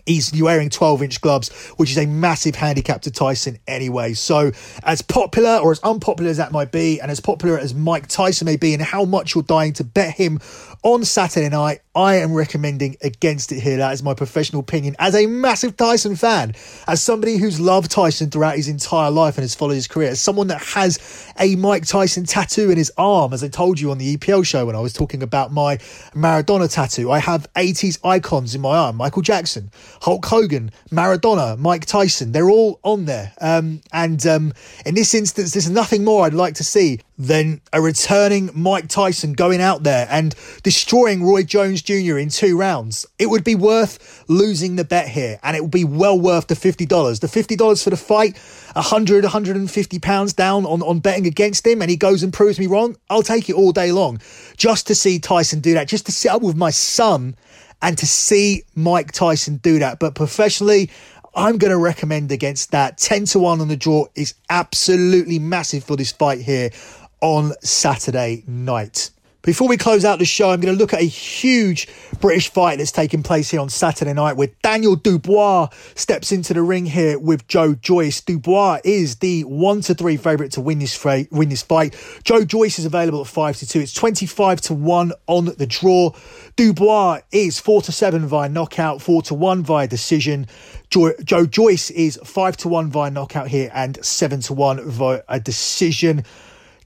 he's 0.05 0.31
wearing 0.41 0.69
12 0.69 1.03
inch 1.03 1.21
gloves, 1.21 1.49
which 1.77 1.91
is 1.91 1.97
a 1.97 2.05
massive 2.05 2.55
handicap 2.55 3.01
to 3.03 3.11
Tyson 3.11 3.57
anyway. 3.67 4.13
So, 4.13 4.51
as 4.83 5.01
popular 5.01 5.57
or 5.57 5.71
as 5.71 5.79
unpopular 5.79 6.29
as 6.29 6.37
that 6.37 6.51
might 6.51 6.71
be, 6.71 6.99
and 6.99 7.09
as 7.09 7.19
popular 7.19 7.57
as 7.57 7.73
Mike 7.73 8.07
Tyson 8.07 8.45
may 8.45 8.57
be, 8.57 8.73
and 8.73 8.81
how 8.81 9.05
much 9.05 9.35
you're 9.35 9.43
dying 9.43 9.73
to 9.73 9.83
bet 9.83 10.15
him 10.15 10.39
on 10.83 11.05
Saturday 11.05 11.47
night, 11.47 11.79
I 11.95 12.15
am 12.15 12.33
recommending 12.33 12.97
against 13.01 13.53
it 13.53 13.61
here. 13.61 13.77
That 13.77 13.93
is 13.93 14.03
my 14.03 14.13
professional 14.13 14.59
opinion 14.59 14.97
as 14.99 15.15
a 15.15 15.27
massive 15.27 15.77
Tyson 15.77 16.17
fan, 16.17 16.53
as 16.87 17.01
somebody 17.01 17.37
who's 17.37 17.59
loved 17.59 17.89
Tyson 17.89 18.29
throughout 18.29 18.57
his 18.57 18.67
entire 18.67 19.09
life 19.09 19.37
and 19.37 19.43
has 19.43 19.55
followed 19.55 19.75
his 19.75 19.87
career, 19.87 20.09
as 20.09 20.19
someone 20.19 20.47
that 20.47 20.61
has 20.61 21.33
a 21.39 21.55
Mike 21.55 21.85
Tyson 21.85 22.25
tattoo 22.25 22.69
in 22.69 22.77
his 22.77 22.91
arm, 22.97 23.31
as 23.31 23.43
I 23.43 23.47
told 23.47 23.79
you 23.79 23.91
on 23.91 23.97
the 23.97 24.17
EPL 24.17 24.45
show 24.45 24.65
when 24.65 24.75
I 24.75 24.81
was 24.81 24.91
talking 24.91 25.23
about 25.23 25.53
my 25.53 25.77
Maradona 26.13 26.71
tattoo. 26.71 27.11
I 27.11 27.19
have 27.19 27.51
80s 27.53 27.99
icons 28.03 28.53
in 28.53 28.59
my 28.59 28.75
arm 28.75 28.97
Michael 28.97 29.21
Jackson, 29.21 29.71
Hulk 30.01 30.25
Hogan, 30.25 30.71
Maradona, 30.91 31.57
Mike 31.57 31.85
Tyson. 31.85 32.33
They're 32.33 32.49
all 32.49 32.79
on 32.83 33.05
there. 33.05 33.31
Um, 33.39 33.81
and 33.93 34.25
um, 34.27 34.53
in 34.85 34.95
this 34.95 35.13
instance, 35.13 35.53
there's 35.53 35.69
nothing 35.69 36.03
more 36.03 36.25
I'd 36.25 36.33
like 36.33 36.55
to 36.55 36.63
see 36.63 36.99
than 37.17 37.61
a 37.71 37.81
returning 37.81 38.49
Mike 38.55 38.87
Tyson 38.87 39.33
going 39.33 39.61
out 39.61 39.83
there 39.83 40.07
and 40.09 40.35
destroying 40.63 41.23
Roy 41.23 41.43
Jones 41.43 41.81
Jr. 41.81 42.17
in 42.17 42.29
two 42.29 42.57
rounds. 42.57 43.05
It 43.19 43.27
would 43.27 43.43
be 43.43 43.55
worth 43.55 44.23
losing 44.27 44.75
the 44.75 44.83
bet 44.83 45.07
here 45.07 45.39
and 45.43 45.55
it 45.55 45.61
would 45.61 45.71
be 45.71 45.85
well 45.85 46.19
worth 46.19 46.47
the 46.47 46.55
$50. 46.55 47.19
The 47.19 47.27
$50 47.27 47.83
for 47.83 47.89
the 47.89 47.97
fight, 47.97 48.37
100, 48.73 49.23
150 49.23 49.99
pounds 49.99 50.33
down 50.33 50.65
on, 50.65 50.81
on 50.81 50.99
betting 50.99 51.27
against 51.27 51.65
him 51.65 51.81
and 51.81 51.91
he 51.91 51.97
goes 51.97 52.23
and 52.23 52.33
proves 52.33 52.59
me 52.59 52.67
wrong. 52.67 52.97
I'll 53.09 53.23
take 53.23 53.49
it 53.49 53.55
all 53.55 53.71
day 53.71 53.91
long 53.91 54.19
just 54.57 54.87
to 54.87 54.95
see 54.95 55.19
Tyson 55.19 55.59
do 55.59 55.73
that, 55.75 55.87
just 55.87 56.07
to 56.07 56.11
sit 56.11 56.31
up 56.31 56.41
with 56.41 56.55
my 56.55 56.71
son 56.71 57.35
and 57.81 57.97
to 57.97 58.07
see 58.07 58.63
Mike 58.75 59.11
Tyson 59.11 59.57
do 59.57 59.79
that. 59.79 59.99
But 59.99 60.15
professionally, 60.15 60.89
I'm 61.35 61.57
going 61.57 61.71
to 61.71 61.77
recommend 61.77 62.31
against 62.31 62.71
that. 62.71 62.97
10 62.97 63.25
to 63.25 63.39
1 63.39 63.59
on 63.59 63.67
the 63.67 63.75
draw 63.75 64.05
is 64.15 64.35
absolutely 64.49 65.39
massive 65.39 65.83
for 65.83 65.95
this 65.95 66.11
fight 66.11 66.41
here 66.41 66.69
on 67.23 67.53
Saturday 67.61 68.43
night. 68.45 69.09
Before 69.43 69.67
we 69.67 69.75
close 69.75 70.05
out 70.05 70.19
the 70.19 70.25
show, 70.25 70.51
I'm 70.51 70.61
going 70.61 70.73
to 70.73 70.79
look 70.79 70.93
at 70.93 71.01
a 71.01 71.05
huge 71.05 71.87
British 72.21 72.49
fight 72.49 72.77
that's 72.77 72.93
taking 72.93 73.23
place 73.23 73.49
here 73.49 73.59
on 73.59 73.69
Saturday 73.69 74.13
night 74.13 74.37
where 74.37 74.49
Daniel 74.61 74.95
Dubois 74.95 75.67
steps 75.95 76.31
into 76.31 76.53
the 76.53 76.61
ring 76.61 76.85
here 76.85 77.19
with 77.19 77.45
Joe 77.47 77.75
Joyce. 77.75 78.21
Dubois 78.21 78.79
is 78.85 79.17
the 79.17 79.43
one 79.43 79.81
to 79.81 79.93
three 79.95 80.15
favourite 80.15 80.53
to 80.53 80.61
win 80.61 80.79
this, 80.79 80.95
fra- 80.95 81.25
win 81.29 81.49
this 81.49 81.61
fight. 81.61 81.93
Joe 82.23 82.45
Joyce 82.45 82.79
is 82.79 82.85
available 82.85 83.21
at 83.21 83.27
five 83.27 83.57
to 83.57 83.67
two. 83.67 83.81
It's 83.81 83.93
25 83.93 84.61
to 84.61 84.73
one 84.73 85.11
on 85.27 85.45
the 85.45 85.67
draw. 85.67 86.11
Dubois 86.55 87.19
is 87.33 87.59
four 87.59 87.81
to 87.81 87.91
seven 87.91 88.25
via 88.27 88.47
knockout, 88.47 89.01
four 89.01 89.21
to 89.23 89.33
one 89.33 89.61
via 89.61 89.87
decision. 89.87 90.47
Joe, 90.89 91.13
Joe 91.21 91.45
Joyce 91.45 91.89
is 91.91 92.17
five 92.23 92.55
to 92.57 92.69
one 92.69 92.89
via 92.89 93.11
knockout 93.11 93.49
here 93.49 93.71
and 93.73 94.03
seven 94.05 94.39
to 94.41 94.53
one 94.53 94.89
via 94.89 95.23
a 95.27 95.39
decision. 95.39 96.23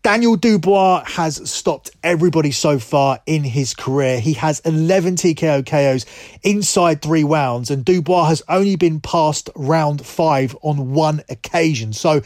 Daniel 0.08 0.38
Dubois 0.38 1.04
has 1.04 1.52
stopped 1.52 1.91
everybody 2.02 2.52
so 2.52 2.80
far 2.80 3.20
in 3.26 3.43
his 3.43 3.74
career. 3.74 4.22
He 4.22 4.32
has 4.36 4.62
11 4.62 5.15
TKO 5.15 5.65
KOs 5.65 6.06
inside 6.43 7.02
three 7.02 7.26
rounds, 7.26 7.70
and 7.70 7.84
Dubois 7.84 8.30
has 8.30 8.41
only 8.48 8.78
been 8.78 9.02
past 9.02 9.50
round 9.54 10.06
five 10.06 10.56
on 10.62 10.93
one 10.93 11.24
occasion. 11.28 11.91
So 11.91 12.22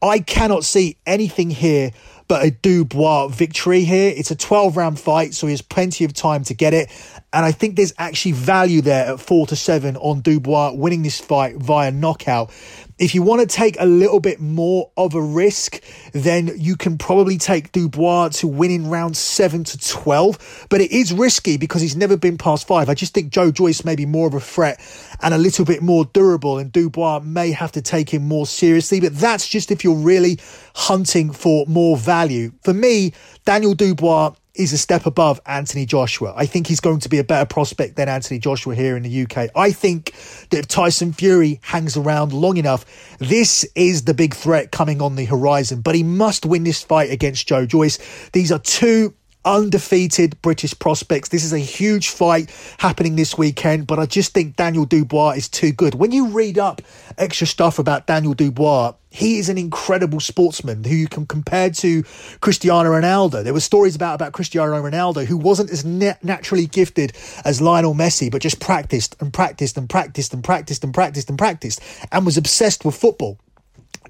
I 0.00 0.20
cannot 0.20 0.64
see 0.64 0.96
anything 1.04 1.50
here 1.50 1.90
but 2.28 2.44
a 2.44 2.50
Dubois 2.50 3.28
victory 3.28 3.84
here. 3.84 4.12
It's 4.16 4.30
a 4.30 4.36
12 4.36 4.76
round 4.76 5.00
fight, 5.00 5.34
so 5.34 5.46
he 5.46 5.52
has 5.52 5.62
plenty 5.62 6.04
of 6.04 6.12
time 6.12 6.44
to 6.44 6.54
get 6.54 6.74
it. 6.74 6.90
And 7.32 7.44
I 7.44 7.52
think 7.52 7.76
there's 7.76 7.94
actually 7.98 8.32
value 8.32 8.80
there 8.80 9.12
at 9.12 9.20
four 9.20 9.46
to 9.48 9.56
seven 9.56 9.96
on 9.96 10.20
Dubois 10.20 10.72
winning 10.72 11.02
this 11.02 11.20
fight 11.20 11.56
via 11.56 11.90
knockout. 11.90 12.50
If 12.98 13.14
you 13.14 13.22
want 13.22 13.40
to 13.40 13.46
take 13.46 13.76
a 13.78 13.86
little 13.86 14.18
bit 14.18 14.40
more 14.40 14.90
of 14.96 15.14
a 15.14 15.22
risk, 15.22 15.80
then 16.12 16.50
you 16.56 16.76
can 16.76 16.98
probably 16.98 17.38
take 17.38 17.70
Dubois 17.70 18.30
to 18.40 18.48
win 18.48 18.72
in 18.72 18.90
round 18.90 19.16
seven 19.16 19.62
to 19.64 19.78
12. 19.78 20.66
But 20.68 20.80
it 20.80 20.90
is 20.90 21.12
risky 21.12 21.56
because 21.56 21.80
he's 21.80 21.94
never 21.94 22.16
been 22.16 22.36
past 22.36 22.66
five. 22.66 22.88
I 22.88 22.94
just 22.94 23.14
think 23.14 23.30
Joe 23.30 23.52
Joyce 23.52 23.84
may 23.84 23.94
be 23.94 24.04
more 24.04 24.26
of 24.26 24.34
a 24.34 24.40
threat 24.40 24.80
and 25.22 25.32
a 25.32 25.38
little 25.38 25.64
bit 25.64 25.80
more 25.80 26.06
durable, 26.06 26.58
and 26.58 26.72
Dubois 26.72 27.20
may 27.20 27.52
have 27.52 27.70
to 27.72 27.82
take 27.82 28.10
him 28.10 28.26
more 28.26 28.46
seriously. 28.46 28.98
But 28.98 29.14
that's 29.14 29.46
just 29.46 29.70
if 29.70 29.84
you're 29.84 29.94
really 29.94 30.40
hunting 30.74 31.32
for 31.32 31.66
more 31.66 31.96
value. 31.96 32.50
For 32.62 32.74
me, 32.74 33.12
Daniel 33.44 33.74
Dubois 33.74 34.34
is 34.58 34.72
a 34.72 34.78
step 34.78 35.06
above 35.06 35.40
Anthony 35.46 35.86
Joshua. 35.86 36.34
I 36.36 36.44
think 36.44 36.66
he's 36.66 36.80
going 36.80 37.00
to 37.00 37.08
be 37.08 37.18
a 37.18 37.24
better 37.24 37.46
prospect 37.46 37.96
than 37.96 38.08
Anthony 38.08 38.40
Joshua 38.40 38.74
here 38.74 38.96
in 38.96 39.04
the 39.04 39.22
UK. 39.22 39.50
I 39.54 39.70
think 39.70 40.12
that 40.50 40.58
if 40.58 40.68
Tyson 40.68 41.12
Fury 41.12 41.60
hangs 41.62 41.96
around 41.96 42.32
long 42.32 42.56
enough, 42.56 42.84
this 43.18 43.64
is 43.74 44.04
the 44.04 44.14
big 44.14 44.34
threat 44.34 44.72
coming 44.72 45.00
on 45.00 45.14
the 45.14 45.24
horizon. 45.24 45.80
But 45.80 45.94
he 45.94 46.02
must 46.02 46.44
win 46.44 46.64
this 46.64 46.82
fight 46.82 47.10
against 47.10 47.46
Joe 47.46 47.66
Joyce. 47.66 47.98
These 48.32 48.50
are 48.50 48.58
two 48.58 49.14
undefeated 49.48 50.40
British 50.42 50.78
prospects. 50.78 51.30
This 51.30 51.42
is 51.42 51.54
a 51.54 51.58
huge 51.58 52.10
fight 52.10 52.50
happening 52.78 53.16
this 53.16 53.38
weekend, 53.38 53.86
but 53.86 53.98
I 53.98 54.04
just 54.04 54.34
think 54.34 54.56
Daniel 54.56 54.84
Dubois 54.84 55.30
is 55.30 55.48
too 55.48 55.72
good. 55.72 55.94
When 55.94 56.12
you 56.12 56.28
read 56.28 56.58
up 56.58 56.82
extra 57.16 57.46
stuff 57.46 57.78
about 57.78 58.06
Daniel 58.06 58.34
Dubois, 58.34 58.92
he 59.10 59.38
is 59.38 59.48
an 59.48 59.56
incredible 59.56 60.20
sportsman 60.20 60.84
who 60.84 60.94
you 60.94 61.08
can 61.08 61.24
compare 61.24 61.70
to 61.70 62.02
Cristiano 62.42 62.90
Ronaldo. 62.90 63.42
There 63.42 63.54
were 63.54 63.60
stories 63.60 63.96
about 63.96 64.16
about 64.16 64.34
Cristiano 64.34 64.82
Ronaldo 64.82 65.24
who 65.24 65.38
wasn't 65.38 65.70
as 65.70 65.82
naturally 65.82 66.66
gifted 66.66 67.14
as 67.42 67.62
Lionel 67.62 67.94
Messi, 67.94 68.30
but 68.30 68.42
just 68.42 68.60
practiced 68.60 69.16
and 69.18 69.32
practiced 69.32 69.78
and 69.78 69.88
practiced 69.88 70.34
and 70.34 70.44
practiced 70.44 70.84
and 70.84 70.92
practiced 70.92 71.30
and 71.30 71.38
practiced 71.38 71.80
and 72.12 72.26
was 72.26 72.36
obsessed 72.36 72.84
with 72.84 72.94
football. 72.94 73.38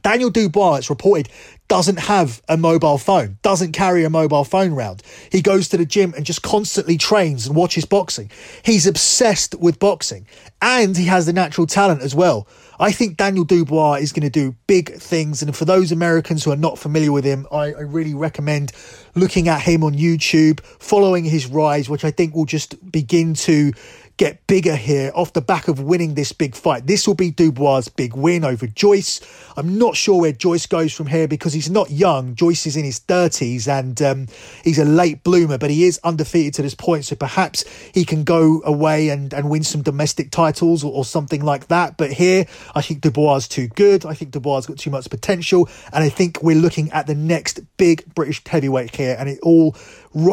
Daniel 0.03 0.31
Dubois, 0.31 0.77
it's 0.77 0.91
reported, 0.91 1.29
doesn't 1.69 1.99
have 1.99 2.43
a 2.49 2.57
mobile 2.57 2.99
phone, 2.99 3.39
doesn't 3.43 3.73
carry 3.73 4.05
a 4.05 4.11
mobile 4.11 4.45
phone 4.45 4.73
around. 4.73 5.03
He 5.31 5.43
goes 5.43 5.69
to 5.69 5.77
the 5.77 5.85
gym 5.85 6.15
and 6.17 6.25
just 6.25 6.43
constantly 6.43 6.97
trains 6.97 7.47
and 7.47 7.55
watches 7.55 7.85
boxing. 7.85 8.31
He's 8.65 8.87
obsessed 8.87 9.55
with 9.55 9.79
boxing 9.79 10.27
and 10.63 10.97
he 10.97 11.05
has 11.07 11.27
the 11.27 11.33
natural 11.33 11.67
talent 11.67 12.03
as 12.03 12.15
well. 12.15 12.49
I 12.81 12.93
think 12.93 13.17
Daniel 13.17 13.45
Dubois 13.45 13.95
is 13.95 14.13
going 14.13 14.23
to 14.23 14.31
do 14.31 14.55
big 14.67 14.95
things. 14.95 15.43
And 15.43 15.55
for 15.55 15.65
those 15.65 15.93
Americans 15.93 16.45
who 16.45 16.53
are 16.53 16.57
not 16.57 16.79
familiar 16.79 17.13
with 17.13 17.25
him, 17.25 17.47
I, 17.51 17.73
I 17.73 17.81
really 17.81 18.15
recommend 18.15 18.73
looking 19.15 19.49
at 19.49 19.61
him 19.61 19.83
on 19.83 19.95
YouTube, 19.95 20.61
following 20.61 21.25
his 21.25 21.47
rise, 21.47 21.89
which 21.89 22.05
I 22.05 22.13
think 22.13 22.35
will 22.35 22.45
just 22.45 22.91
begin 22.91 23.35
to 23.35 23.73
get 24.19 24.45
bigger 24.49 24.77
here 24.77 25.13
off 25.15 25.33
the 25.33 25.41
back 25.41 25.69
of 25.69 25.81
winning 25.81 26.15
this 26.15 26.33
big 26.33 26.55
fight. 26.55 26.87
This 26.87 27.07
will 27.07 27.15
be 27.15 27.31
Dubois' 27.31 27.89
big 27.89 28.15
win 28.15 28.45
over 28.45 28.67
Joyce. 28.67 29.21
I'm 29.57 29.79
not 29.79 29.97
sure 29.97 30.21
where 30.21 30.33
Joyce 30.33 30.67
goes 30.67 30.93
from 30.93 31.07
here 31.07 31.29
because 31.29 31.53
he's 31.53 31.71
not 31.71 31.91
young. 31.91 32.35
Joyce 32.35 32.67
is 32.67 32.77
in 32.77 32.85
his 32.85 33.01
30s 33.01 33.69
and 33.69 34.03
um, 34.03 34.27
he's 34.65 34.79
a 34.79 34.85
late 34.85 35.23
bloomer, 35.23 35.57
but 35.57 35.71
he 35.71 35.85
is 35.85 36.01
undefeated 36.03 36.55
to 36.55 36.63
this 36.63 36.75
point. 36.75 37.05
So 37.05 37.17
perhaps 37.17 37.65
he 37.95 38.05
can 38.05 38.25
go 38.25 38.61
away 38.65 39.09
and, 39.09 39.33
and 39.33 39.49
win 39.49 39.63
some 39.63 39.83
domestic 39.83 40.33
titles 40.33 40.83
or, 40.83 40.93
or 40.93 41.05
something 41.05 41.45
like 41.45 41.69
that. 41.69 41.97
But 41.97 42.13
here, 42.13 42.47
I 42.75 42.83
think 42.83 43.01
Dubois 43.01 43.37
is 43.37 43.49
too 43.49 43.69
good. 43.69 44.05
I 44.05 44.15
think 44.15 44.33
Dubois 44.33 44.57
has 44.57 44.67
got 44.67 44.79
too 44.79 44.91
much 44.91 45.09
potential. 45.09 45.69
And 45.93 46.03
I 46.03 46.09
think 46.09 46.43
we're 46.43 46.57
looking 46.57 46.91
at 46.91 47.07
the 47.07 47.15
next 47.15 47.61
big 47.77 48.05
British 48.17 48.43
heavyweight 48.45 48.97
here. 48.97 49.15
And 49.17 49.29
it 49.29 49.39
all 49.43 49.77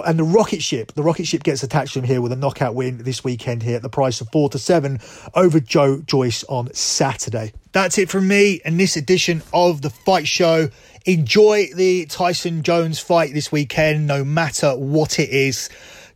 and 0.06 0.18
the 0.20 0.24
rocket 0.24 0.62
ship, 0.62 0.94
the 0.94 1.04
rocket 1.04 1.26
ship 1.26 1.44
gets 1.44 1.64
attached 1.64 1.96
him 1.96 2.04
here 2.04 2.22
with 2.22 2.32
a 2.32 2.36
knockout 2.36 2.76
win 2.76 2.98
this 3.00 3.24
weekend 3.24 3.62
here 3.64 3.76
at 3.76 3.82
the 3.82 3.90
price 3.90 4.22
of 4.22 4.30
four 4.32 4.50
to 4.50 4.60
seven 4.60 5.00
over 5.34 5.60
Joe 5.60 6.02
Joyce 6.02 6.44
on 6.46 6.74
Saturday. 6.74 7.54
That's 7.72 7.98
it 7.98 8.10
from 8.10 8.28
me 8.28 8.62
and 8.66 8.80
this 8.80 8.96
edition 8.96 9.44
of 9.54 9.82
the 9.82 9.90
Fight 9.90 10.28
Show. 10.28 10.70
Enjoy 11.06 11.68
the 11.76 12.06
Tyson 12.08 12.64
Jones 12.64 13.00
fight 13.00 13.34
this 13.34 13.52
weekend, 13.52 14.08
no 14.08 14.24
matter 14.24 14.76
what 14.76 15.20
it 15.20 15.30
is. 15.30 15.70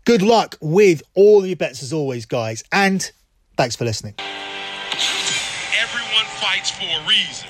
Good 0.05 0.21
luck 0.21 0.57
with 0.61 1.03
all 1.13 1.45
your 1.45 1.55
bets 1.55 1.83
as 1.83 1.93
always, 1.93 2.25
guys, 2.25 2.63
and 2.71 3.11
thanks 3.55 3.75
for 3.75 3.85
listening. 3.85 4.15
Everyone 5.79 6.25
fights 6.39 6.71
for 6.71 6.85
a 6.85 7.07
reason. 7.07 7.48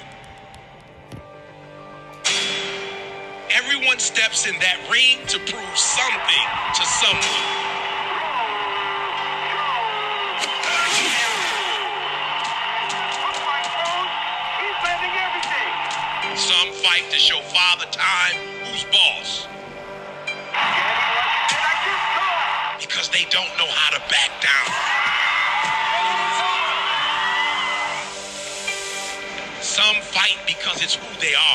Steps 3.99 4.47
in 4.47 4.55
that 4.59 4.79
ring 4.89 5.19
to 5.27 5.37
prove 5.39 5.77
something 5.77 6.47
to 6.73 6.85
someone. 6.87 7.69
Some 16.37 16.71
fight 16.79 17.11
to 17.11 17.17
show 17.17 17.41
father 17.41 17.87
time 17.91 18.35
who's 18.63 18.85
boss. 18.85 19.47
Because 22.79 23.09
they 23.09 23.25
don't 23.29 23.51
know 23.59 23.67
how 23.67 23.97
to 23.97 23.99
back 24.07 24.31
down. 24.39 24.67
Some 29.61 30.01
fight 30.01 30.37
because 30.47 30.81
it's 30.81 30.95
who 30.95 31.19
they 31.19 31.35
are. 31.35 31.48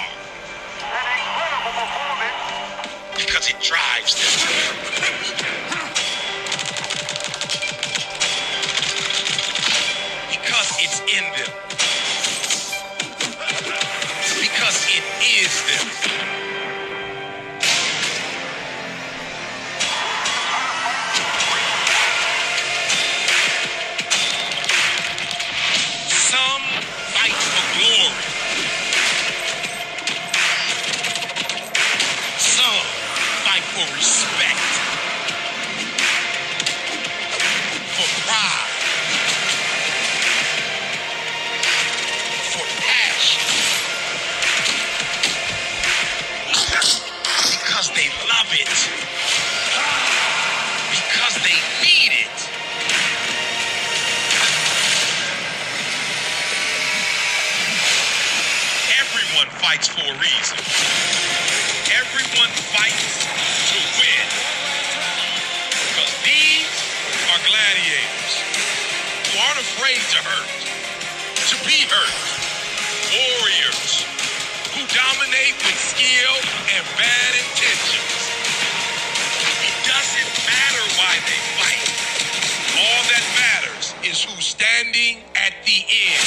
standing 84.65 85.19
at 85.37 85.53
the 85.67 85.85
end. 85.93 86.25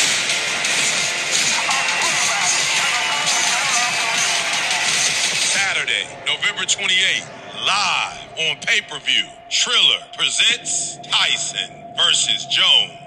Saturday, 5.33 6.05
November 6.27 6.63
28th, 6.63 7.25
live 7.65 8.49
on 8.49 8.57
pay 8.61 8.81
per 8.81 8.99
view, 8.99 9.25
Triller 9.49 10.03
presents 10.15 10.97
Tyson 11.07 11.71
versus 11.97 12.45
Jones. 12.45 13.06